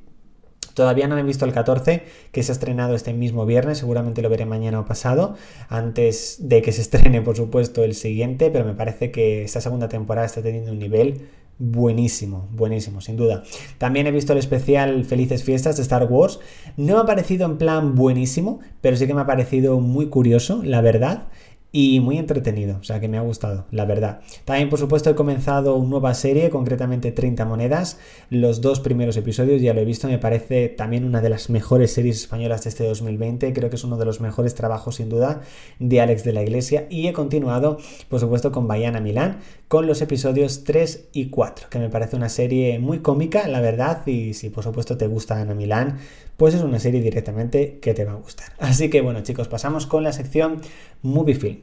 Todavía 0.77 1.07
no 1.07 1.17
he 1.17 1.23
visto 1.23 1.43
el 1.43 1.53
14, 1.53 2.03
que 2.31 2.43
se 2.43 2.51
ha 2.51 2.53
estrenado 2.53 2.93
este 2.93 3.11
mismo 3.11 3.47
viernes, 3.47 3.79
seguramente 3.79 4.21
lo 4.21 4.29
veré 4.29 4.45
mañana 4.45 4.79
o 4.79 4.85
pasado, 4.85 5.33
antes 5.69 6.37
de 6.39 6.61
que 6.61 6.71
se 6.71 6.81
estrene, 6.85 7.23
por 7.23 7.35
supuesto, 7.35 7.83
el 7.83 7.95
siguiente, 7.95 8.51
pero 8.51 8.63
me 8.63 8.75
parece 8.75 9.09
que 9.09 9.41
esta 9.41 9.59
segunda 9.59 9.89
temporada 9.89 10.27
está 10.27 10.43
teniendo 10.43 10.71
un 10.71 10.77
nivel 10.77 11.29
buenísimo, 11.57 12.47
buenísimo, 12.51 13.01
sin 13.01 13.17
duda. 13.17 13.41
También 13.79 14.05
he 14.05 14.11
visto 14.11 14.33
el 14.33 14.37
especial 14.37 15.03
Felices 15.03 15.43
Fiestas 15.43 15.77
de 15.77 15.81
Star 15.81 16.03
Wars. 16.03 16.39
No 16.77 16.93
me 16.93 17.01
ha 17.01 17.05
parecido 17.05 17.47
en 17.47 17.57
plan 17.57 17.95
buenísimo, 17.95 18.59
pero 18.79 18.97
sí 18.97 19.07
que 19.07 19.15
me 19.15 19.21
ha 19.21 19.25
parecido 19.25 19.79
muy 19.79 20.09
curioso, 20.09 20.61
la 20.63 20.81
verdad 20.81 21.23
y 21.71 21.99
muy 21.99 22.17
entretenido, 22.17 22.77
o 22.79 22.83
sea 22.83 22.99
que 22.99 23.09
me 23.09 23.17
ha 23.17 23.21
gustado, 23.21 23.65
la 23.71 23.85
verdad. 23.85 24.21
También, 24.45 24.69
por 24.69 24.79
supuesto, 24.79 25.09
he 25.09 25.15
comenzado 25.15 25.75
una 25.75 25.89
nueva 25.89 26.13
serie, 26.13 26.49
concretamente 26.49 27.11
30 27.11 27.45
monedas. 27.45 27.99
Los 28.29 28.61
dos 28.61 28.79
primeros 28.79 29.17
episodios 29.17 29.61
ya 29.61 29.73
lo 29.73 29.81
he 29.81 29.85
visto, 29.85 30.07
me 30.07 30.17
parece 30.17 30.69
también 30.69 31.03
una 31.03 31.21
de 31.21 31.29
las 31.29 31.49
mejores 31.49 31.91
series 31.91 32.17
españolas 32.17 32.63
de 32.63 32.69
este 32.69 32.85
2020. 32.85 33.51
Creo 33.51 33.69
que 33.69 33.75
es 33.75 33.83
uno 33.83 33.97
de 33.97 34.05
los 34.05 34.21
mejores 34.21 34.55
trabajos, 34.55 34.95
sin 34.95 35.09
duda, 35.09 35.41
de 35.79 36.01
Alex 36.01 36.23
de 36.23 36.33
la 36.33 36.43
Iglesia. 36.43 36.87
Y 36.89 37.07
he 37.07 37.13
continuado, 37.13 37.77
por 38.09 38.19
supuesto, 38.19 38.51
con 38.51 38.67
Bayana 38.67 39.01
Milán, 39.01 39.39
con 39.67 39.87
los 39.87 40.01
episodios 40.01 40.63
3 40.63 41.09
y 41.13 41.29
4, 41.29 41.67
que 41.69 41.79
me 41.79 41.89
parece 41.89 42.15
una 42.15 42.29
serie 42.29 42.79
muy 42.79 42.99
cómica, 42.99 43.47
la 43.47 43.59
verdad. 43.59 44.05
Y 44.07 44.33
si, 44.33 44.49
por 44.49 44.63
supuesto, 44.63 44.97
te 44.97 45.07
gusta 45.07 45.41
Ana 45.41 45.53
Milán, 45.53 45.97
pues 46.37 46.53
es 46.53 46.61
una 46.61 46.79
serie 46.79 47.01
directamente 47.01 47.79
que 47.79 47.93
te 47.93 48.05
va 48.05 48.13
a 48.13 48.15
gustar. 48.15 48.53
Así 48.59 48.89
que, 48.89 49.01
bueno, 49.01 49.21
chicos, 49.21 49.47
pasamos 49.47 49.85
con 49.85 50.03
la 50.03 50.13
sección 50.13 50.61
Movie 51.01 51.35
Film. 51.35 51.57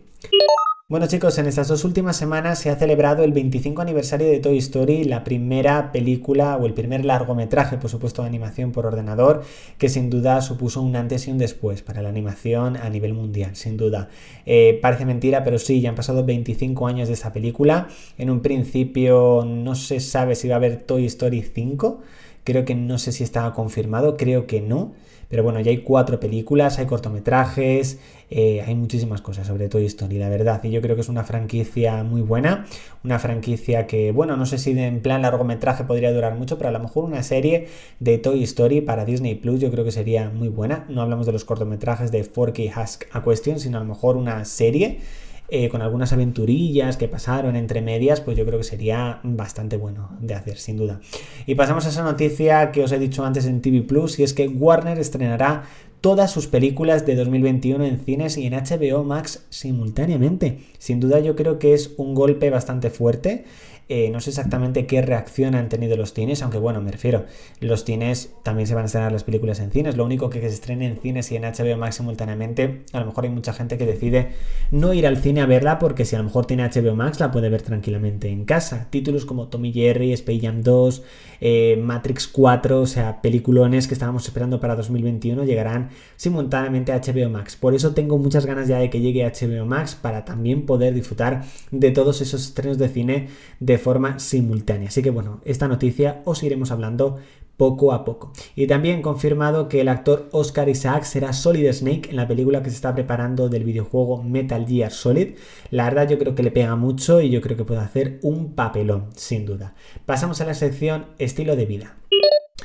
Bueno 0.87 1.07
chicos, 1.07 1.39
en 1.39 1.47
estas 1.47 1.69
dos 1.69 1.83
últimas 1.87 2.15
semanas 2.15 2.59
se 2.59 2.69
ha 2.69 2.77
celebrado 2.77 3.25
el 3.25 3.33
25 3.33 3.81
aniversario 3.81 4.27
de 4.27 4.39
Toy 4.39 4.59
Story, 4.59 5.05
la 5.05 5.25
primera 5.25 5.93
película 5.93 6.59
o 6.59 6.67
el 6.67 6.75
primer 6.75 7.07
largometraje, 7.07 7.79
por 7.79 7.89
supuesto, 7.89 8.21
de 8.21 8.29
animación 8.29 8.71
por 8.71 8.85
ordenador, 8.85 9.45
que 9.79 9.89
sin 9.89 10.11
duda 10.11 10.43
supuso 10.43 10.83
un 10.83 10.95
antes 10.95 11.27
y 11.27 11.31
un 11.31 11.39
después 11.39 11.81
para 11.81 12.03
la 12.03 12.11
animación 12.11 12.77
a 12.77 12.91
nivel 12.91 13.15
mundial, 13.15 13.57
sin 13.57 13.79
duda. 13.79 14.11
Eh, 14.45 14.79
parece 14.83 15.07
mentira, 15.07 15.43
pero 15.43 15.59
sí, 15.59 15.81
ya 15.81 15.89
han 15.89 15.95
pasado 15.95 16.23
25 16.23 16.87
años 16.87 17.09
de 17.09 17.15
esta 17.15 17.33
película. 17.33 17.89
En 18.19 18.29
un 18.29 18.43
principio 18.43 19.43
no 19.47 19.75
se 19.77 20.01
sabe 20.01 20.35
si 20.35 20.49
va 20.49 20.57
a 20.57 20.59
haber 20.59 20.83
Toy 20.83 21.07
Story 21.07 21.41
5, 21.41 22.03
creo 22.45 22.65
que 22.65 22.75
no 22.75 22.99
sé 22.99 23.13
si 23.13 23.25
estaba 23.25 23.53
confirmado, 23.55 24.17
creo 24.17 24.47
que 24.47 24.61
no. 24.61 24.93
Pero 25.29 25.43
bueno, 25.43 25.59
ya 25.61 25.71
hay 25.71 25.79
cuatro 25.79 26.21
películas, 26.21 26.79
hay 26.79 26.87
cortometrajes, 26.87 27.99
eh, 28.31 28.63
hay 28.65 28.75
muchísimas 28.75 29.21
cosas 29.21 29.47
sobre 29.47 29.69
Toy 29.69 29.85
Story, 29.87 30.19
la 30.19 30.29
verdad. 30.29 30.63
Y 30.63 30.71
yo 30.71 30.81
creo 30.81 30.95
que 30.95 31.01
es 31.01 31.09
una 31.09 31.25
franquicia 31.25 32.05
muy 32.05 32.21
buena, 32.21 32.67
una 33.03 33.19
franquicia 33.19 33.87
que, 33.87 34.13
bueno, 34.13 34.37
no 34.37 34.47
sé 34.47 34.59
si 34.59 34.79
en 34.79 35.01
plan 35.01 35.23
largometraje 35.23 35.85
podría 35.85 36.13
durar 36.13 36.37
mucho, 36.37 36.57
pero 36.59 36.69
a 36.69 36.73
lo 36.73 36.79
mejor 36.79 37.05
una 37.05 37.23
serie 37.23 37.69
de 38.01 38.19
Toy 38.19 38.45
Story 38.45 38.83
para 38.83 39.05
Disney 39.05 39.35
Plus 39.35 39.61
yo 39.61 39.71
creo 39.71 39.85
que 39.85 39.93
sería 39.93 40.31
muy 40.31 40.49
buena. 40.49 40.85
No 40.89 41.03
hablamos 41.03 41.27
de 41.27 41.33
los 41.33 41.45
cortometrajes 41.45 42.13
de 42.13 42.23
Forky 42.23 42.69
Husk 42.69 43.05
a 43.11 43.25
Question, 43.25 43.59
sino 43.59 43.79
a 43.79 43.81
lo 43.81 43.87
mejor 43.87 44.17
una 44.17 44.45
serie 44.45 45.01
eh, 45.49 45.69
con 45.69 45.83
algunas 45.83 46.13
aventurillas 46.13 46.97
que 46.97 47.07
pasaron 47.07 47.55
entre 47.57 47.83
medias, 47.83 48.21
pues 48.21 48.37
yo 48.37 48.47
creo 48.47 48.59
que 48.59 48.65
sería 48.65 49.21
bastante 49.23 49.77
bueno 49.77 50.17
de 50.21 50.35
hacer, 50.35 50.57
sin 50.57 50.77
duda. 50.77 51.01
Y 51.47 51.55
pasamos 51.55 51.85
a 51.87 51.91
esa 51.91 52.03
noticia 52.03 52.73
que 52.73 52.83
os 52.83 52.93
he 52.93 52.99
dicho 52.99 53.25
antes 53.25 53.47
en 53.47 53.61
TV 53.61 53.83
Plus, 53.83 54.19
y 54.19 54.23
es 54.23 54.33
que 54.33 54.49
Warner 54.49 54.99
estrenará 54.99 55.65
todas 56.01 56.31
sus 56.31 56.47
películas 56.47 57.07
de 57.07 57.15
2021 57.15 57.83
en 57.85 57.99
cines 57.99 58.37
y 58.37 58.47
en 58.47 58.53
HBO 58.53 59.05
Max 59.05 59.47
simultáneamente. 59.49 60.59
Sin 60.79 61.01
duda 61.01 61.21
yo 61.21 61.35
creo 61.35 61.59
que 61.59 61.73
es 61.73 61.95
un 61.97 62.15
golpe 62.15 62.51
bastante 62.51 62.91
fuerte 62.91 63.45
eh, 63.89 64.09
no 64.11 64.21
sé 64.21 64.31
exactamente 64.31 64.87
qué 64.87 65.03
reacción 65.03 65.55
han 65.55 65.69
tenido 65.69 65.97
los 65.97 66.15
cines, 66.15 66.43
aunque 66.43 66.57
bueno, 66.59 66.81
me 66.81 66.91
refiero, 66.91 67.27
los 67.61 67.85
cines 67.85 68.33
también 68.43 68.67
se 68.67 68.75
van 68.75 68.85
a 68.85 68.87
estrenar 68.87 69.13
las 69.13 69.25
películas 69.25 69.61
en 69.61 69.71
cines. 69.71 69.97
Lo 69.97 70.05
único 70.05 70.31
que 70.31 70.41
se 70.41 70.47
estrene 70.47 70.87
en 70.87 70.97
cines 70.97 71.31
y 71.33 71.37
en 71.37 71.43
HBO 71.43 71.77
Max 71.77 71.97
simultáneamente, 71.97 72.83
a 72.93 73.01
lo 73.01 73.07
mejor 73.07 73.25
hay 73.25 73.31
mucha 73.31 73.53
gente 73.53 73.77
que 73.77 73.85
decide 73.85 74.33
no 74.71 74.95
ir 74.95 75.07
al 75.07 75.19
cine 75.19 75.43
a 75.43 75.47
verla 75.47 75.79
porque 75.79 76.05
si 76.05 76.17
a 76.17 76.19
lo 76.19 76.25
mejor 76.25 76.47
tiene 76.47 76.69
HBO 76.69 76.95
Max 76.95 77.21
la 77.21 77.31
puede 77.31 77.51
ver 77.51 77.63
tranquilamente 77.63 78.31
en 78.31 78.45
casa. 78.45 78.89
Títulos 78.91 79.27
como 79.27 79.49
Tommy 79.49 79.73
Jerry, 79.73 80.13
Space 80.13 80.41
Jam 80.41 80.63
2, 80.63 81.03
eh, 81.41 81.79
Matrix 81.83 82.27
4, 82.27 82.81
o 82.81 82.87
sea, 82.87 83.21
peliculones 83.21 83.87
que 83.87 83.95
estábamos 83.95 84.25
esperando 84.25 84.61
para 84.61 84.77
2021 84.77 85.45
llegarán 85.45 85.91
simultáneamente 86.17 86.93
a 86.93 87.01
HBO 87.01 87.29
Max. 87.29 87.57
Por 87.57 87.75
eso 87.75 87.93
tengo 87.93 88.17
muchas 88.17 88.47
ganas 88.47 88.67
ya 88.67 88.79
de 88.79 88.89
que 88.89 89.01
llegue 89.01 89.25
a 89.25 89.33
HBO 89.33 89.67
Max 89.67 89.95
para 89.95 90.25
también 90.25 90.65
poder 90.65 90.95
disfrutar 90.95 91.45
de 91.71 91.91
todos 91.91 92.23
esos 92.23 92.47
estrenos 92.47 92.79
de 92.79 92.89
cine 92.89 93.29
de 93.61 93.74
de 93.75 93.79
forma 93.79 94.21
simultánea. 94.21 94.89
Así 94.89 95.03
que 95.03 95.11
bueno, 95.11 95.41
esta 95.45 95.67
noticia 95.67 96.23
os 96.25 96.45
iremos 96.45 96.71
hablando 96.71 97.19
poco 97.57 97.93
a 97.93 98.05
poco. 98.05 98.33
Y 98.55 98.67
también 98.67 99.03
confirmado 99.03 99.69
que 99.69 99.81
el 99.81 99.89
actor 99.89 100.29
Oscar 100.33 100.69
Isaac 100.69 101.03
será 101.03 101.33
Solid 101.33 101.73
Snake 101.73 102.11
en 102.11 102.17
la 102.17 102.29
película 102.29 102.63
que 102.63 102.71
se 102.71 102.77
está 102.77 102.95
preparando 102.95 103.49
del 103.49 103.65
videojuego 103.65 104.23
Metal 104.23 104.65
Gear 104.67 104.93
Solid. 104.93 105.35
La 105.71 105.85
verdad 105.85 106.09
yo 106.09 106.19
creo 106.19 106.35
que 106.37 106.45
le 106.45 106.53
pega 106.53 106.77
mucho 106.77 107.21
y 107.21 107.31
yo 107.31 107.41
creo 107.41 107.57
que 107.57 107.65
puede 107.65 107.81
hacer 107.81 108.21
un 108.23 108.55
papelón, 108.55 109.07
sin 109.17 109.45
duda. 109.45 109.75
Pasamos 110.07 110.41
a 110.41 110.47
la 110.47 110.55
sección 110.55 111.07
estilo 111.19 111.57
de 111.57 111.67
vida. 111.67 111.97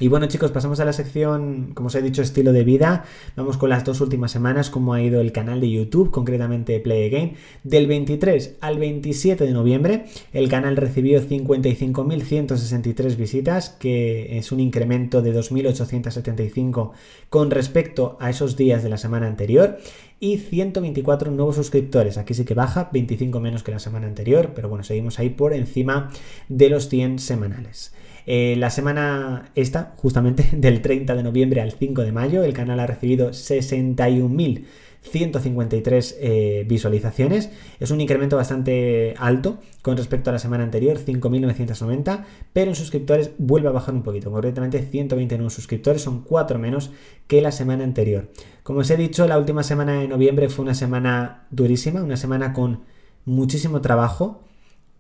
Y 0.02 0.08
bueno 0.08 0.28
chicos, 0.28 0.52
pasamos 0.52 0.80
a 0.80 0.86
la 0.86 0.94
sección, 0.94 1.72
como 1.74 1.88
os 1.88 1.96
he 1.96 2.02
dicho, 2.02 2.22
estilo 2.22 2.54
de 2.54 2.64
vida. 2.64 3.04
Vamos 3.36 3.58
con 3.58 3.70
las 3.70 3.84
dos 3.84 4.00
últimas 4.00 4.32
semanas, 4.32 4.70
cómo 4.70 4.94
ha 4.94 5.02
ido 5.02 5.20
el 5.20 5.34
canal 5.34 5.60
de 5.60 5.70
YouTube, 5.70 6.10
concretamente 6.10 6.80
Play 6.80 7.08
Again. 7.08 7.34
Del 7.66 7.86
23 7.88 8.56
al 8.62 8.80
27 8.80 9.44
de 9.44 9.52
noviembre, 9.52 10.06
el 10.32 10.48
canal 10.48 10.78
recibió 10.78 11.22
55.163 11.22 13.18
visitas, 13.18 13.72
que 13.72 14.38
es 14.38 14.54
un 14.54 14.62
incremento 14.62 15.22
de 15.22 15.38
2.875 15.38 16.92
con 17.30 17.52
respecto 17.52 18.16
a 18.22 18.30
esos 18.30 18.56
días 18.56 18.84
de 18.84 18.90
la 18.90 18.98
semana 18.98 19.28
anterior 19.28 19.80
y 20.22 20.38
124 20.38 21.30
nuevos 21.32 21.58
suscriptores. 21.58 22.18
Aquí 22.18 22.34
sí 22.34 22.46
que 22.46 22.54
baja, 22.54 22.90
25 22.94 23.42
menos 23.42 23.64
que 23.64 23.72
la 23.72 23.80
semana 23.80 24.08
anterior, 24.08 24.52
pero 24.56 24.70
bueno, 24.70 24.86
seguimos 24.86 25.20
ahí 25.20 25.30
por 25.30 25.52
encima 25.54 26.10
de 26.48 26.70
los 26.70 26.88
100 26.88 27.20
semanales. 27.20 27.92
Eh, 28.32 28.56
la 28.58 28.70
semana 28.70 29.50
esta, 29.56 29.96
justamente 29.98 30.48
del 30.56 30.84
30 30.84 31.16
de 31.16 31.24
noviembre 31.24 31.62
al 31.62 31.72
5 31.72 32.04
de 32.04 32.12
mayo, 32.12 32.44
el 32.44 32.54
canal 32.54 32.80
ha 32.80 32.86
recibido 32.86 33.32
61.153 33.32 36.16
eh, 36.20 36.64
visualizaciones. 36.70 37.50
Es 37.80 37.90
un 37.90 38.02
incremento 38.02 38.36
bastante 38.36 39.16
alto 39.18 39.58
con 39.82 39.98
respecto 39.98 40.30
a 40.30 40.34
la 40.34 40.38
semana 40.38 40.64
anterior, 40.64 41.00
5.990, 41.00 42.26
pero 42.54 42.70
en 42.70 42.76
suscriptores 42.76 43.32
vuelve 43.40 43.70
a 43.70 43.72
bajar 43.72 43.96
un 43.96 44.04
poquito, 44.04 44.30
concretamente 44.30 44.80
129 44.80 45.50
suscriptores, 45.50 46.04
son 46.04 46.22
4 46.22 46.60
menos 46.60 46.92
que 47.26 47.42
la 47.42 47.52
semana 47.52 47.84
anterior. 47.84 48.30
Como 48.62 48.82
os 48.82 48.92
he 48.92 48.98
dicho, 48.98 49.26
la 49.26 49.40
última 49.40 49.64
semana 49.64 50.02
de 50.02 50.08
noviembre 50.08 50.50
fue 50.50 50.66
una 50.66 50.76
semana 50.76 51.48
durísima, 51.50 52.04
una 52.04 52.16
semana 52.16 52.54
con 52.54 52.82
muchísimo 53.26 53.82
trabajo. 53.82 54.44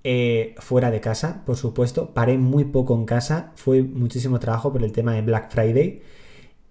Eh, 0.03 0.55
fuera 0.59 0.91
de 0.91 1.01
casa, 1.01 1.43
por 1.45 1.57
supuesto. 1.57 2.13
Paré 2.13 2.37
muy 2.37 2.65
poco 2.65 2.95
en 2.95 3.05
casa, 3.05 3.51
fue 3.55 3.83
muchísimo 3.83 4.39
trabajo 4.39 4.71
por 4.71 4.83
el 4.83 4.91
tema 4.91 5.13
de 5.13 5.21
Black 5.21 5.51
Friday. 5.51 6.01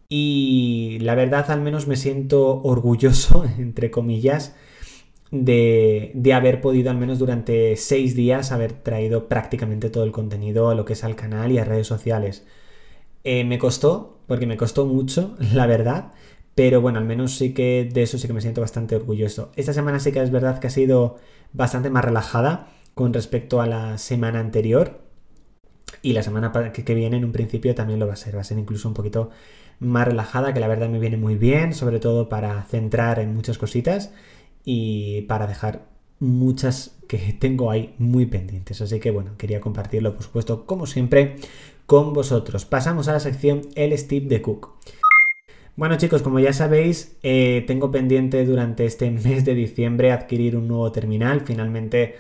Y 0.09 0.99
la 1.03 1.15
verdad, 1.15 1.51
al 1.51 1.61
menos 1.61 1.87
me 1.87 1.97
siento 1.97 2.63
orgulloso, 2.63 3.45
entre 3.59 3.91
comillas, 3.91 4.55
de, 5.31 6.13
haber 6.35 6.61
podido, 6.63 6.91
al 6.91 6.97
menos 6.97 7.19
durante 7.19 7.77
seis 7.77 8.15
días, 8.17 8.53
haber 8.53 8.73
traído 8.73 9.29
prácticamente 9.29 9.91
todo 9.91 10.05
el 10.05 10.13
contenido 10.13 10.71
a 10.71 10.75
lo 10.75 10.85
que 10.85 10.95
es 10.95 11.05
al 11.05 11.17
canal 11.17 11.53
y 11.53 11.59
a 11.59 11.65
redes 11.65 11.87
sociales. 11.87 12.47
Eh, 13.25 13.45
me 13.45 13.59
costó, 13.59 14.21
porque 14.27 14.47
me 14.47 14.57
costó 14.57 14.87
mucho, 14.87 15.37
la 15.55 15.67
verdad. 15.67 16.13
Pero 16.55 16.81
bueno, 16.81 16.99
al 16.99 17.05
menos 17.05 17.37
sí 17.37 17.55
que 17.55 17.89
de 17.93 18.03
eso 18.03 18.19
sí 18.19 18.27
que 18.27 18.33
me 18.33 18.41
siento 18.41 18.61
bastante 18.63 18.97
orgulloso. 18.97 19.53
Esta 19.57 19.73
semana 19.73 20.01
sí 20.01 20.13
que 20.13 20.23
es 20.23 20.31
verdad 20.31 20.59
que 20.59 20.67
ha 20.69 20.71
sido 20.71 21.17
bastante 21.53 21.91
más 21.91 22.05
relajada 22.05 22.69
con 22.99 23.13
respecto 23.13 23.61
a 23.61 23.69
la 23.69 23.97
semana 23.97 24.41
anterior. 24.41 24.99
Y 26.03 26.15
la 26.15 26.25
semana 26.25 26.51
que 26.73 26.95
viene 26.97 27.17
en 27.19 27.25
un 27.25 27.31
principio 27.31 27.73
también 27.77 28.01
lo 28.01 28.09
va 28.09 28.15
a 28.15 28.17
ser. 28.17 28.35
Va 28.35 28.41
a 28.41 28.45
ser 28.45 28.59
incluso 28.59 28.89
un 28.89 28.95
poquito 28.95 29.31
más 29.79 30.09
relajada, 30.09 30.53
que 30.53 30.59
la 30.59 30.67
verdad 30.67 30.89
me 30.89 30.99
viene 30.99 31.17
muy 31.17 31.37
bien, 31.37 31.75
sobre 31.75 32.01
todo 32.01 32.29
para 32.29 32.61
centrar 32.65 33.21
en 33.21 33.37
muchas 33.37 33.57
cositas 33.57 34.13
y 34.65 35.21
para 35.29 35.47
dejar 35.47 35.87
muchas 36.19 36.99
que 37.07 37.37
tengo 37.39 37.71
ahí 37.71 37.95
muy 37.99 38.27
pendientes. 38.27 38.81
Así 38.81 38.99
que 38.99 39.13
bueno, 39.13 39.37
quería 39.39 39.61
compartirlo, 39.61 40.15
por 40.15 40.25
supuesto, 40.25 40.67
como 40.67 40.87
siempre, 40.87 41.37
con 41.87 42.13
vosotros. 42.13 42.65
Pasamos 42.65 43.07
a 43.07 43.13
la 43.13 43.21
sección 43.21 43.61
El 43.77 43.97
Steve 43.97 44.27
de 44.27 44.43
Cook. 44.43 44.71
Bueno 45.77 45.97
chicos, 45.99 46.23
como 46.23 46.41
ya 46.41 46.53
sabéis, 46.53 47.17
eh, 47.23 47.63
tengo 47.69 47.93
pendiente 47.93 48.45
durante 48.45 48.87
este 48.87 49.09
mes 49.13 49.45
de 49.45 49.55
diciembre 49.55 50.11
adquirir 50.11 50.57
un 50.57 50.67
nuevo 50.67 50.91
terminal. 50.91 51.43
Finalmente 51.43 52.17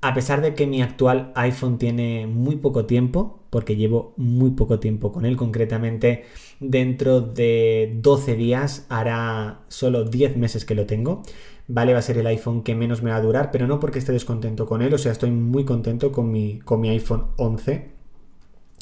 a 0.00 0.14
pesar 0.14 0.40
de 0.40 0.54
que 0.54 0.66
mi 0.66 0.82
actual 0.82 1.32
iPhone 1.34 1.78
tiene 1.78 2.26
muy 2.26 2.56
poco 2.56 2.86
tiempo, 2.86 3.40
porque 3.50 3.76
llevo 3.76 4.14
muy 4.16 4.50
poco 4.50 4.78
tiempo 4.78 5.12
con 5.12 5.24
él, 5.24 5.36
concretamente 5.36 6.24
dentro 6.60 7.20
de 7.20 7.98
12 8.00 8.34
días 8.36 8.86
hará 8.88 9.60
solo 9.68 10.04
10 10.04 10.36
meses 10.36 10.64
que 10.64 10.74
lo 10.74 10.86
tengo, 10.86 11.22
¿vale? 11.66 11.92
Va 11.92 11.98
a 11.98 12.02
ser 12.02 12.18
el 12.18 12.26
iPhone 12.26 12.62
que 12.62 12.74
menos 12.74 13.02
me 13.02 13.10
va 13.10 13.16
a 13.16 13.22
durar, 13.22 13.50
pero 13.50 13.66
no 13.66 13.80
porque 13.80 13.98
esté 13.98 14.12
descontento 14.12 14.66
con 14.66 14.82
él, 14.82 14.94
o 14.94 14.98
sea, 14.98 15.12
estoy 15.12 15.30
muy 15.30 15.64
contento 15.64 16.12
con 16.12 16.30
mi, 16.30 16.60
con 16.60 16.80
mi 16.80 16.90
iPhone 16.90 17.26
11 17.36 17.90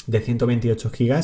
de 0.05 0.19
128 0.19 0.91
GB 0.97 1.21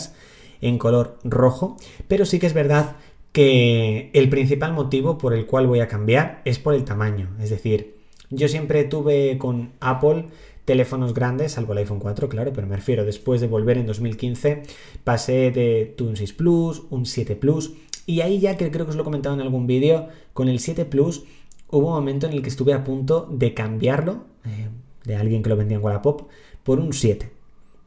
en 0.62 0.78
color 0.78 1.20
rojo, 1.24 1.78
pero 2.08 2.26
sí 2.26 2.40
que 2.40 2.48
es 2.48 2.54
verdad 2.54 2.96
que 3.32 4.12
el 4.14 4.30
principal 4.30 4.74
motivo 4.74 5.18
por 5.18 5.34
el 5.34 5.46
cual 5.46 5.68
voy 5.68 5.82
a 5.82 5.88
cambiar 5.88 6.42
es 6.46 6.60
por 6.60 6.74
el 6.74 6.84
tamaño, 6.84 7.30
es 7.40 7.50
decir, 7.50 8.03
yo 8.30 8.48
siempre 8.48 8.84
tuve 8.84 9.38
con 9.38 9.72
Apple 9.80 10.26
teléfonos 10.66 11.14
grandes, 11.14 11.54
salvo 11.54 11.74
el 11.74 11.80
iPhone 11.80 12.00
4, 12.00 12.30
claro, 12.30 12.54
pero 12.54 12.68
me 12.68 12.76
refiero, 12.76 13.04
después 13.04 13.42
de 13.42 13.48
volver 13.48 13.78
en 13.78 13.86
2015, 13.86 14.64
pasé 15.04 15.52
de 15.52 15.96
un 16.00 16.16
6 16.16 16.34
Plus, 16.34 16.84
un 16.90 17.06
7 17.06 17.36
Plus, 17.36 17.74
y 18.06 18.22
ahí 18.22 18.40
ya 18.40 18.58
que 18.58 18.72
creo 18.72 18.86
que 18.86 18.92
os 18.92 18.96
lo 18.96 19.02
he 19.02 19.06
comentado 19.06 19.36
en 19.36 19.42
algún 19.42 19.68
vídeo, 19.68 20.08
con 20.34 20.48
el 20.48 20.60
7 20.60 20.86
Plus 20.86 21.24
hubo 21.70 21.88
un 21.88 21.94
momento 21.94 22.28
en 22.28 22.34
el 22.34 22.42
que 22.42 22.50
estuve 22.50 22.74
a 22.74 22.84
punto 22.84 23.28
de 23.32 23.54
cambiarlo, 23.54 24.26
eh, 24.46 24.70
de 25.06 25.16
alguien 25.16 25.44
que 25.44 25.50
lo 25.50 25.58
vendía 25.58 25.78
en 25.78 25.84
Wallapop, 25.84 26.30
por 26.64 26.80
un 26.80 26.94
7, 26.94 27.30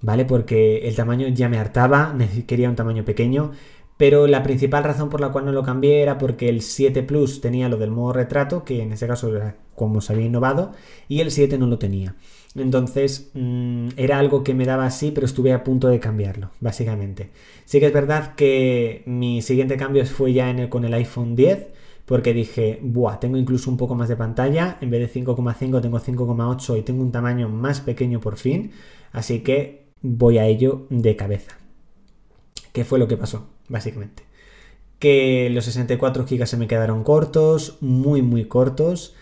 ¿vale? 0.02 0.24
Porque 0.24 0.88
el 0.88 0.94
tamaño 0.96 1.28
ya 1.28 1.48
me 1.48 1.58
hartaba, 1.58 2.16
quería 2.46 2.68
un 2.68 2.76
tamaño 2.76 3.04
pequeño, 3.04 3.52
pero 3.96 4.26
la 4.26 4.42
principal 4.42 4.84
razón 4.84 5.08
por 5.08 5.20
la 5.20 5.30
cual 5.30 5.46
no 5.46 5.52
lo 5.52 5.62
cambié 5.62 6.02
era 6.02 6.18
porque 6.18 6.48
el 6.48 6.60
7 6.60 7.02
Plus 7.02 7.40
tenía 7.40 7.68
lo 7.68 7.78
del 7.78 7.90
modo 7.90 8.12
retrato, 8.12 8.64
que 8.64 8.82
en 8.82 8.92
este 8.92 9.06
caso 9.06 9.34
era 9.34 9.56
como 9.74 10.00
se 10.00 10.12
había 10.12 10.26
innovado, 10.26 10.72
y 11.08 11.20
el 11.20 11.30
7 11.30 11.58
no 11.58 11.66
lo 11.66 11.78
tenía. 11.78 12.14
Entonces 12.54 13.30
mm, 13.34 13.88
era 13.96 14.18
algo 14.18 14.42
que 14.44 14.54
me 14.54 14.64
daba 14.64 14.86
así, 14.86 15.10
pero 15.12 15.26
estuve 15.26 15.52
a 15.52 15.64
punto 15.64 15.88
de 15.88 16.00
cambiarlo, 16.00 16.50
básicamente. 16.60 17.30
Sí 17.64 17.80
que 17.80 17.86
es 17.86 17.92
verdad 17.92 18.34
que 18.34 19.02
mi 19.06 19.42
siguiente 19.42 19.76
cambio 19.76 20.04
fue 20.06 20.32
ya 20.32 20.50
en 20.50 20.68
con 20.68 20.84
el 20.84 20.94
iPhone 20.94 21.36
10, 21.36 21.68
porque 22.04 22.32
dije, 22.32 22.78
buah, 22.82 23.18
tengo 23.18 23.36
incluso 23.36 23.70
un 23.70 23.76
poco 23.76 23.94
más 23.94 24.08
de 24.08 24.16
pantalla, 24.16 24.78
en 24.80 24.90
vez 24.90 25.00
de 25.00 25.20
5,5 25.20 25.80
tengo 25.80 25.98
5,8 25.98 26.78
y 26.78 26.82
tengo 26.82 27.02
un 27.02 27.12
tamaño 27.12 27.48
más 27.48 27.80
pequeño 27.80 28.20
por 28.20 28.36
fin, 28.36 28.72
así 29.12 29.40
que 29.40 29.86
voy 30.02 30.38
a 30.38 30.46
ello 30.46 30.86
de 30.90 31.16
cabeza. 31.16 31.58
¿Qué 32.72 32.84
fue 32.84 32.98
lo 32.98 33.08
que 33.08 33.16
pasó? 33.16 33.55
Básicamente. 33.68 34.22
Que 34.98 35.50
los 35.50 35.64
64 35.66 36.24
GB 36.24 36.46
se 36.46 36.56
me 36.56 36.66
quedaron 36.66 37.04
cortos, 37.04 37.78
muy, 37.80 38.22
muy 38.22 38.46
cortos. 38.46 39.14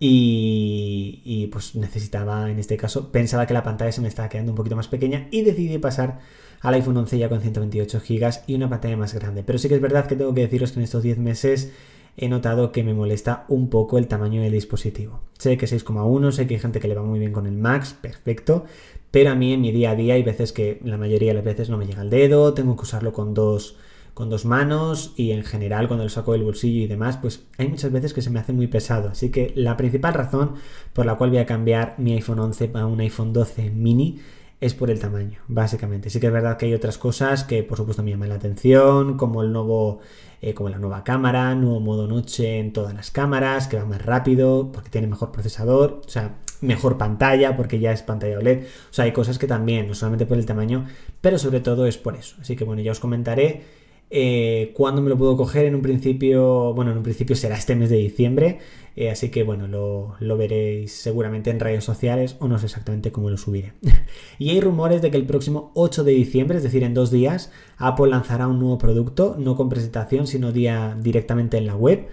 Y, 0.00 1.48
pues 1.50 1.74
necesitaba, 1.74 2.50
en 2.50 2.58
este 2.58 2.76
caso, 2.76 3.10
pensaba 3.10 3.46
que 3.46 3.54
la 3.54 3.64
pantalla 3.64 3.90
se 3.90 4.00
me 4.00 4.08
estaba 4.08 4.28
quedando 4.28 4.52
un 4.52 4.56
poquito 4.56 4.76
más 4.76 4.86
pequeña 4.86 5.26
y 5.32 5.42
decidí 5.42 5.76
pasar 5.78 6.20
al 6.60 6.74
iPhone 6.74 6.96
11 6.98 7.18
ya 7.18 7.28
con 7.28 7.40
128 7.40 8.00
GB 8.08 8.30
y 8.46 8.54
una 8.54 8.70
pantalla 8.70 8.96
más 8.96 9.14
grande. 9.14 9.42
Pero 9.42 9.58
sí 9.58 9.68
que 9.68 9.74
es 9.74 9.80
verdad 9.80 10.06
que 10.06 10.14
tengo 10.14 10.34
que 10.34 10.42
deciros 10.42 10.72
que 10.72 10.78
en 10.78 10.84
estos 10.84 11.02
10 11.02 11.18
meses 11.18 11.72
he 12.16 12.28
notado 12.28 12.72
que 12.72 12.82
me 12.82 12.94
molesta 12.94 13.44
un 13.48 13.70
poco 13.70 13.98
el 13.98 14.08
tamaño 14.08 14.42
del 14.42 14.52
dispositivo. 14.52 15.20
Sé 15.38 15.56
que 15.56 15.66
6,1, 15.66 16.32
sé 16.32 16.46
que 16.46 16.54
hay 16.54 16.60
gente 16.60 16.80
que 16.80 16.88
le 16.88 16.94
va 16.94 17.02
muy 17.02 17.18
bien 17.18 17.32
con 17.32 17.46
el 17.46 17.56
Max, 17.56 17.94
perfecto, 18.00 18.64
pero 19.10 19.30
a 19.30 19.34
mí 19.36 19.52
en 19.52 19.60
mi 19.60 19.70
día 19.70 19.92
a 19.92 19.94
día 19.94 20.14
hay 20.14 20.24
veces 20.24 20.52
que 20.52 20.80
la 20.82 20.98
mayoría 20.98 21.28
de 21.28 21.34
las 21.34 21.44
veces 21.44 21.70
no 21.70 21.78
me 21.78 21.86
llega 21.86 22.02
el 22.02 22.10
dedo, 22.10 22.54
tengo 22.54 22.76
que 22.76 22.82
usarlo 22.82 23.12
con 23.12 23.34
dos 23.34 23.76
con 24.18 24.30
dos 24.30 24.44
manos 24.44 25.12
y 25.14 25.30
en 25.30 25.44
general 25.44 25.86
cuando 25.86 26.02
lo 26.02 26.10
saco 26.10 26.32
del 26.32 26.42
bolsillo 26.42 26.80
y 26.80 26.88
demás, 26.88 27.18
pues 27.18 27.44
hay 27.56 27.68
muchas 27.68 27.92
veces 27.92 28.12
que 28.12 28.20
se 28.20 28.30
me 28.30 28.40
hace 28.40 28.52
muy 28.52 28.66
pesado. 28.66 29.10
Así 29.10 29.30
que 29.30 29.52
la 29.54 29.76
principal 29.76 30.12
razón 30.12 30.54
por 30.92 31.06
la 31.06 31.14
cual 31.14 31.30
voy 31.30 31.38
a 31.38 31.46
cambiar 31.46 31.94
mi 31.98 32.14
iPhone 32.14 32.40
11 32.40 32.72
a 32.74 32.86
un 32.86 32.98
iPhone 32.98 33.32
12 33.32 33.70
mini 33.70 34.18
es 34.60 34.74
por 34.74 34.90
el 34.90 34.98
tamaño, 34.98 35.38
básicamente. 35.46 36.10
Sí 36.10 36.18
que 36.18 36.26
es 36.26 36.32
verdad 36.32 36.56
que 36.56 36.66
hay 36.66 36.74
otras 36.74 36.98
cosas 36.98 37.44
que 37.44 37.62
por 37.62 37.78
supuesto 37.78 38.02
me 38.02 38.10
llaman 38.10 38.30
la 38.30 38.34
atención, 38.34 39.16
como 39.16 39.40
el 39.40 39.52
nuevo, 39.52 40.00
eh, 40.42 40.52
como 40.52 40.68
la 40.68 40.78
nueva 40.78 41.04
cámara, 41.04 41.54
nuevo 41.54 41.78
modo 41.78 42.08
noche 42.08 42.58
en 42.58 42.72
todas 42.72 42.94
las 42.94 43.12
cámaras, 43.12 43.68
que 43.68 43.76
va 43.76 43.84
más 43.84 44.04
rápido, 44.04 44.72
porque 44.72 44.90
tiene 44.90 45.06
mejor 45.06 45.30
procesador, 45.30 46.00
o 46.04 46.08
sea, 46.08 46.40
mejor 46.60 46.98
pantalla, 46.98 47.56
porque 47.56 47.78
ya 47.78 47.92
es 47.92 48.02
pantalla 48.02 48.36
OLED. 48.38 48.64
O 48.64 48.92
sea, 48.92 49.04
hay 49.04 49.12
cosas 49.12 49.38
que 49.38 49.46
también, 49.46 49.86
no 49.86 49.94
solamente 49.94 50.26
por 50.26 50.38
el 50.38 50.44
tamaño, 50.44 50.86
pero 51.20 51.38
sobre 51.38 51.60
todo 51.60 51.86
es 51.86 51.98
por 51.98 52.16
eso. 52.16 52.34
Así 52.40 52.56
que 52.56 52.64
bueno, 52.64 52.82
ya 52.82 52.90
os 52.90 52.98
comentaré 52.98 53.77
eh, 54.10 54.72
¿Cuándo 54.74 55.02
me 55.02 55.10
lo 55.10 55.18
puedo 55.18 55.36
coger? 55.36 55.66
En 55.66 55.74
un 55.74 55.82
principio, 55.82 56.72
bueno, 56.74 56.92
en 56.92 56.98
un 56.98 57.02
principio 57.02 57.36
será 57.36 57.56
este 57.56 57.76
mes 57.76 57.90
de 57.90 57.96
diciembre, 57.96 58.58
eh, 58.96 59.10
así 59.10 59.28
que 59.28 59.42
bueno, 59.42 59.68
lo, 59.68 60.36
veréis 60.36 60.92
seguramente 60.92 61.50
en 61.50 61.60
redes 61.60 61.84
sociales 61.84 62.36
o 62.40 62.48
no 62.48 62.58
sé 62.58 62.66
exactamente 62.66 63.12
cómo 63.12 63.28
lo 63.28 63.36
subiré. 63.36 63.74
y 64.38 64.50
hay 64.50 64.60
rumores 64.60 65.02
de 65.02 65.10
que 65.10 65.18
el 65.18 65.26
próximo 65.26 65.72
8 65.74 66.04
de 66.04 66.12
diciembre, 66.12 66.56
es 66.56 66.62
decir, 66.62 66.84
en 66.84 66.94
dos 66.94 67.10
días, 67.10 67.52
Apple 67.76 68.08
lanzará 68.08 68.48
un 68.48 68.58
nuevo 68.58 68.78
producto, 68.78 69.36
no 69.38 69.56
con 69.56 69.68
presentación, 69.68 70.26
sino 70.26 70.52
día 70.52 70.96
directamente 70.98 71.58
en 71.58 71.66
la 71.66 71.76
web. 71.76 72.06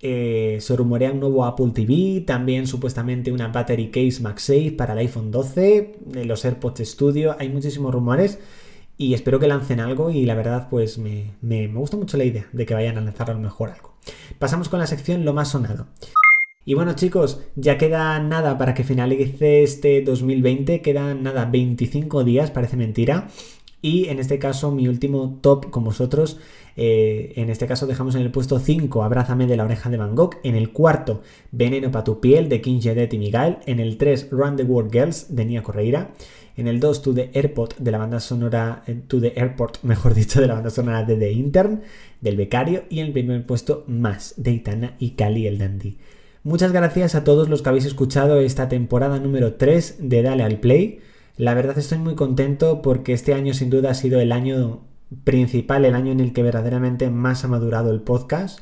Eh, 0.00 0.58
se 0.60 0.74
rumorea 0.74 1.12
un 1.12 1.20
nuevo 1.20 1.44
Apple 1.44 1.70
TV, 1.72 2.22
también 2.26 2.66
supuestamente 2.66 3.30
una 3.30 3.48
Battery 3.48 3.90
Case 3.90 4.20
MagSafe 4.20 4.72
para 4.72 4.94
el 4.94 5.00
iPhone 5.00 5.30
12, 5.30 5.98
los 6.24 6.44
AirPods 6.44 6.80
Studio, 6.80 7.36
hay 7.38 7.50
muchísimos 7.50 7.94
rumores 7.94 8.40
y 9.02 9.14
espero 9.14 9.40
que 9.40 9.48
lancen 9.48 9.80
algo 9.80 10.10
y 10.10 10.24
la 10.24 10.34
verdad 10.34 10.68
pues 10.70 10.98
me, 10.98 11.32
me, 11.40 11.66
gusta 11.66 11.96
mucho 11.96 12.16
la 12.16 12.24
idea 12.24 12.46
de 12.52 12.66
que 12.66 12.74
vayan 12.74 12.98
a 12.98 13.00
lanzar 13.00 13.30
a 13.30 13.34
lo 13.34 13.40
mejor 13.40 13.70
algo. 13.70 13.94
Pasamos 14.38 14.68
con 14.68 14.78
la 14.78 14.86
sección 14.86 15.24
lo 15.24 15.32
más 15.32 15.48
sonado. 15.48 15.86
Y 16.64 16.74
bueno 16.74 16.94
chicos, 16.94 17.40
ya 17.56 17.76
queda 17.76 18.20
nada 18.20 18.56
para 18.58 18.74
que 18.74 18.84
finalice 18.84 19.64
este 19.64 20.02
2020, 20.02 20.80
quedan 20.80 21.24
nada 21.24 21.46
25 21.46 22.22
días, 22.22 22.52
parece 22.52 22.76
mentira. 22.76 23.28
Y 23.82 24.06
en 24.06 24.20
este 24.20 24.38
caso 24.38 24.70
mi 24.70 24.86
último 24.86 25.40
top 25.42 25.70
con 25.70 25.82
vosotros, 25.82 26.38
eh, 26.76 27.32
en 27.36 27.50
este 27.50 27.66
caso 27.66 27.86
dejamos 27.86 28.14
en 28.14 28.22
el 28.22 28.30
puesto 28.30 28.58
5 28.58 29.02
Abrázame 29.02 29.46
de 29.46 29.56
la 29.56 29.64
oreja 29.64 29.90
de 29.90 29.96
Van 29.96 30.14
Gogh, 30.14 30.36
en 30.44 30.54
el 30.54 30.70
cuarto 30.70 31.22
Veneno 31.50 31.90
para 31.90 32.04
tu 32.04 32.20
piel 32.20 32.48
de 32.48 32.60
King 32.60 32.80
Jedet 32.80 33.12
y 33.12 33.18
Miguel, 33.18 33.58
en 33.66 33.80
el 33.80 33.98
3 33.98 34.28
Run 34.30 34.56
the 34.56 34.62
World 34.62 34.92
Girls 34.92 35.34
de 35.34 35.44
Nia 35.44 35.64
Correira, 35.64 36.12
en 36.56 36.68
el 36.68 36.78
2 36.78 37.02
To 37.02 37.12
the 37.12 37.30
Airport 37.34 37.76
de 37.78 37.90
la 37.90 37.98
banda 37.98 38.20
sonora, 38.20 38.84
eh, 38.86 39.00
To 39.06 39.20
the 39.20 39.32
Airport, 39.36 39.78
mejor 39.82 40.14
dicho, 40.14 40.40
de 40.40 40.46
la 40.46 40.54
banda 40.54 40.70
sonora 40.70 41.02
de 41.02 41.16
The 41.16 41.32
Intern, 41.32 41.82
del 42.20 42.36
Becario, 42.36 42.84
y 42.88 43.00
en 43.00 43.06
el 43.06 43.12
primer 43.12 43.44
puesto 43.44 43.84
Más, 43.88 44.34
de 44.36 44.52
Itana 44.52 44.94
y 45.00 45.10
Cali 45.10 45.48
el 45.48 45.58
Dandy. 45.58 45.98
Muchas 46.44 46.72
gracias 46.72 47.14
a 47.14 47.24
todos 47.24 47.48
los 47.48 47.62
que 47.62 47.68
habéis 47.68 47.84
escuchado 47.84 48.40
esta 48.40 48.68
temporada 48.68 49.18
número 49.18 49.54
3 49.54 49.96
de 50.00 50.22
Dale 50.22 50.42
al 50.42 50.58
Play. 50.58 51.00
La 51.36 51.54
verdad 51.54 51.78
estoy 51.78 51.98
muy 51.98 52.14
contento 52.14 52.82
porque 52.82 53.12
este 53.12 53.34
año 53.34 53.54
sin 53.54 53.70
duda 53.70 53.90
ha 53.90 53.94
sido 53.94 54.20
el 54.20 54.32
año 54.32 54.86
principal, 55.24 55.84
el 55.84 55.94
año 55.94 56.12
en 56.12 56.20
el 56.20 56.32
que 56.32 56.42
verdaderamente 56.42 57.10
más 57.10 57.44
ha 57.44 57.48
madurado 57.48 57.90
el 57.90 58.02
podcast. 58.02 58.60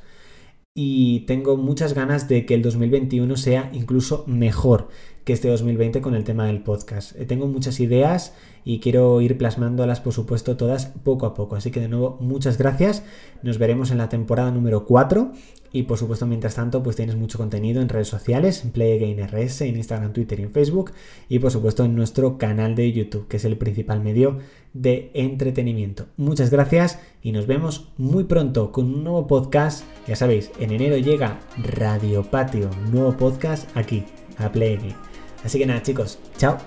Y 0.73 1.21
tengo 1.27 1.57
muchas 1.57 1.95
ganas 1.95 2.29
de 2.29 2.47
que 2.47 2.55
el 2.55 2.63
2021 2.63 3.37
sea 3.37 3.71
incluso 3.73 4.25
mejor 4.29 4.89
que 5.31 5.35
este 5.35 5.47
2020 5.47 6.01
con 6.01 6.17
el 6.17 6.25
tema 6.25 6.47
del 6.47 6.61
podcast. 6.61 7.15
Eh, 7.15 7.25
tengo 7.25 7.47
muchas 7.47 7.79
ideas 7.79 8.35
y 8.65 8.81
quiero 8.81 9.21
ir 9.21 9.39
plasmándolas, 9.39 10.01
por 10.01 10.13
supuesto, 10.13 10.57
todas 10.57 10.87
poco 11.05 11.25
a 11.25 11.35
poco. 11.35 11.55
Así 11.55 11.71
que 11.71 11.79
de 11.79 11.87
nuevo, 11.87 12.19
muchas 12.21 12.59
gracias. 12.59 13.05
Nos 13.45 13.59
veremos 13.59 13.93
en 13.93 13.99
la 13.99 14.09
temporada 14.09 14.51
número 14.51 14.87
4 14.87 15.31
y 15.73 15.85
por 15.85 15.99
supuesto, 15.99 16.27
mientras 16.27 16.57
tanto, 16.57 16.83
pues 16.83 16.97
tienes 16.97 17.15
mucho 17.15 17.39
contenido 17.39 17.81
en 17.81 17.89
redes 17.89 18.09
sociales, 18.09 18.65
en 18.65 18.73
PlayGameRS, 18.73 19.61
en 19.61 19.77
Instagram, 19.77 20.13
Twitter 20.13 20.41
y 20.41 20.43
en 20.43 20.51
Facebook 20.51 20.91
y 21.29 21.39
por 21.39 21.53
supuesto 21.53 21.85
en 21.85 21.95
nuestro 21.95 22.37
canal 22.37 22.75
de 22.75 22.91
YouTube, 22.91 23.29
que 23.29 23.37
es 23.37 23.45
el 23.45 23.57
principal 23.57 24.01
medio 24.01 24.39
de 24.73 25.13
entretenimiento. 25.15 26.07
Muchas 26.17 26.51
gracias 26.51 26.99
y 27.23 27.31
nos 27.31 27.47
vemos 27.47 27.87
muy 27.99 28.25
pronto 28.25 28.73
con 28.73 28.87
un 28.87 29.05
nuevo 29.05 29.29
podcast. 29.29 29.85
Ya 30.09 30.17
sabéis, 30.17 30.51
en 30.59 30.73
enero 30.73 30.97
llega 30.97 31.39
Radio 31.57 32.25
Patio, 32.25 32.69
nuevo 32.91 33.17
podcast 33.17 33.69
aquí, 33.77 34.05
a 34.39 34.51
Play 34.51 34.77
Así 35.45 35.59
que 35.59 35.67
nada 35.67 35.83
chicos, 35.83 36.19
chao. 36.39 36.59